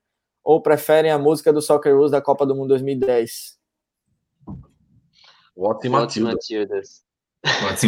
[0.43, 3.57] ou preferem a música do Soccer Rules da Copa do Mundo 2010?
[5.55, 6.81] Watson e Matilda.
[7.45, 7.87] Watson,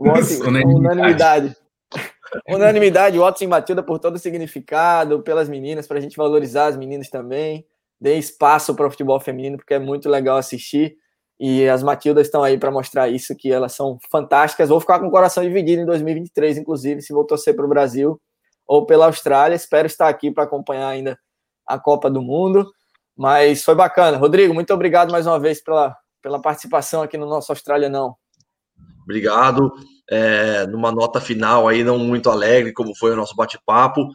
[0.00, 1.56] Watson unanimidade.
[2.48, 6.76] Unanimidade, Watson e Matilda por todo o significado, pelas meninas, para a gente valorizar as
[6.76, 7.66] meninas também.
[8.00, 10.96] Dê espaço para o futebol feminino, porque é muito legal assistir.
[11.38, 14.68] E as Matildas estão aí para mostrar isso, que elas são fantásticas.
[14.68, 18.20] Vou ficar com o coração dividido em 2023, inclusive, se vou torcer para o Brasil
[18.66, 19.54] ou pela Austrália.
[19.54, 21.18] Espero estar aqui para acompanhar ainda
[21.66, 22.70] a Copa do Mundo.
[23.16, 24.16] Mas foi bacana.
[24.16, 28.16] Rodrigo, muito obrigado mais uma vez pela, pela participação aqui no nosso Austrália Não.
[29.04, 29.72] Obrigado.
[30.10, 34.08] É, numa nota final aí, não muito alegre, como foi o nosso bate-papo.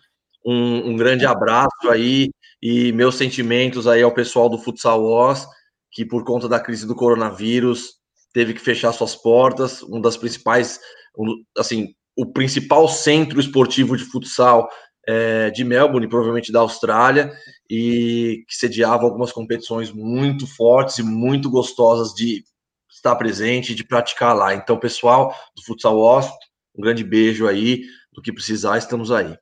[0.45, 2.29] Um, um, grande abraço aí
[2.61, 5.47] e meus sentimentos aí ao pessoal do Futsal Oz,
[5.91, 7.99] que por conta da crise do coronavírus
[8.33, 9.83] teve que fechar suas portas.
[9.83, 10.79] Um das principais,
[11.17, 14.69] um, assim, o principal centro esportivo de futsal
[15.07, 17.31] é, de Melbourne, provavelmente da Austrália,
[17.69, 22.43] e que sediava algumas competições muito fortes e muito gostosas de
[22.89, 24.53] estar presente, de praticar lá.
[24.53, 26.37] Então, pessoal do Futsal Osto,
[26.77, 27.83] um grande beijo aí.
[28.11, 29.37] Do que precisar, estamos aí.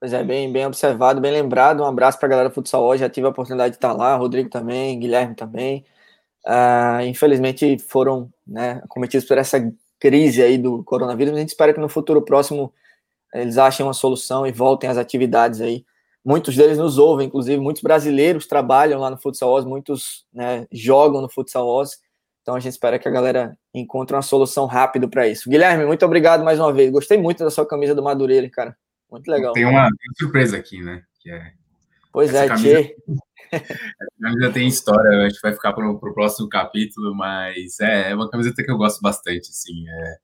[0.00, 1.80] Pois é, bem, bem observado, bem lembrado.
[1.80, 3.02] Um abraço para a galera do Futsal hoje.
[3.02, 5.84] Já tive a oportunidade de estar lá, Rodrigo também, Guilherme também.
[6.44, 9.58] Uh, infelizmente foram né, cometidos por essa
[10.00, 11.34] crise aí do coronavírus.
[11.34, 12.72] A gente espera que no futuro próximo
[13.32, 15.84] eles achem uma solução e voltem às atividades aí.
[16.24, 21.20] Muitos deles nos ouvem, inclusive muitos brasileiros trabalham lá no Futsal Oz, muitos né, jogam
[21.20, 22.00] no Futsal Oz.
[22.42, 25.48] Então a gente espera que a galera encontre uma solução rápido para isso.
[25.48, 26.90] Guilherme, muito obrigado mais uma vez.
[26.90, 28.76] Gostei muito da sua camisa do Madureira, cara.
[29.10, 29.52] Muito legal.
[29.52, 29.88] Tem uma,
[30.18, 31.02] surpresa aqui, né?
[31.20, 31.52] Que é
[32.12, 32.96] pois é, camisa, Tchê.
[33.52, 38.14] A camisa tem história, acho que vai ficar para o próximo capítulo, mas é, é,
[38.14, 39.86] uma camiseta que eu gosto bastante, assim.
[39.88, 40.16] É,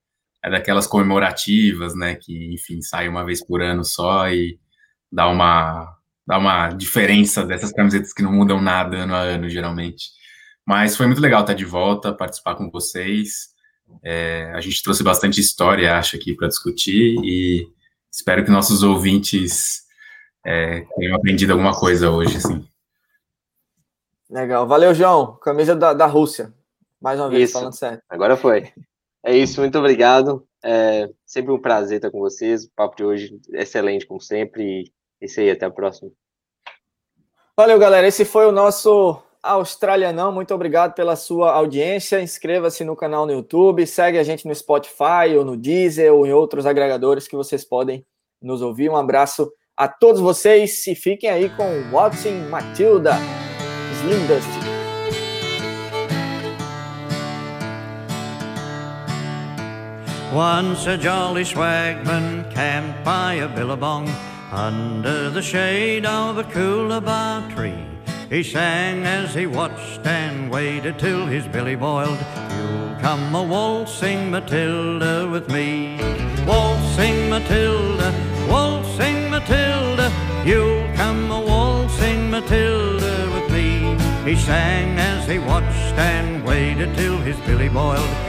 [0.45, 2.15] é daquelas comemorativas, né?
[2.15, 4.59] Que, enfim, sai uma vez por ano só e
[5.12, 5.95] dá uma,
[6.27, 10.18] dá uma diferença dessas camisetas que não mudam nada ano a ano, geralmente.
[10.69, 13.55] Mas foi muito legal estar de volta, participar com vocês.
[14.03, 17.66] É, a gente trouxe bastante história, acho, aqui para discutir e
[18.12, 19.86] espero que nossos ouvintes
[20.45, 22.69] é, tenham aprendido alguma coisa hoje, assim.
[24.28, 24.69] Legal.
[24.69, 25.36] Valeu, João.
[25.36, 26.53] Camisa da, da Rússia.
[27.01, 27.59] Mais uma vez, isso.
[27.59, 28.03] falando sério.
[28.07, 28.70] Agora foi.
[29.24, 30.47] É isso, muito obrigado.
[30.62, 32.65] É sempre um prazer estar com vocês.
[32.65, 34.62] O papo de hoje é excelente, como sempre.
[34.62, 34.93] E
[35.23, 36.11] é isso aí, até a próxima.
[37.57, 38.07] Valeu, galera.
[38.07, 42.20] Esse foi o nosso Austrália não, muito obrigado pela sua audiência.
[42.20, 46.32] Inscreva-se no canal no YouTube, segue a gente no Spotify ou no Deezer ou em
[46.32, 48.04] outros agregadores que vocês podem
[48.40, 48.88] nos ouvir.
[48.90, 53.12] Um abraço a todos vocês e fiquem aí com Watson Matilda,
[54.26, 54.68] Dusty.
[60.32, 64.06] Once a jolly swagman camped by a billabong
[64.52, 67.97] under the shade of a coolabah tree.
[68.30, 72.18] He sang as he watched and waited till his billy boiled.
[72.59, 75.98] You'll come a waltzing Matilda with me.
[76.46, 78.12] Waltzing Matilda,
[78.50, 80.12] waltzing Matilda.
[80.44, 83.96] You'll come a waltzing Matilda with me.
[84.30, 88.28] He sang as he watched and waited till his billy boiled.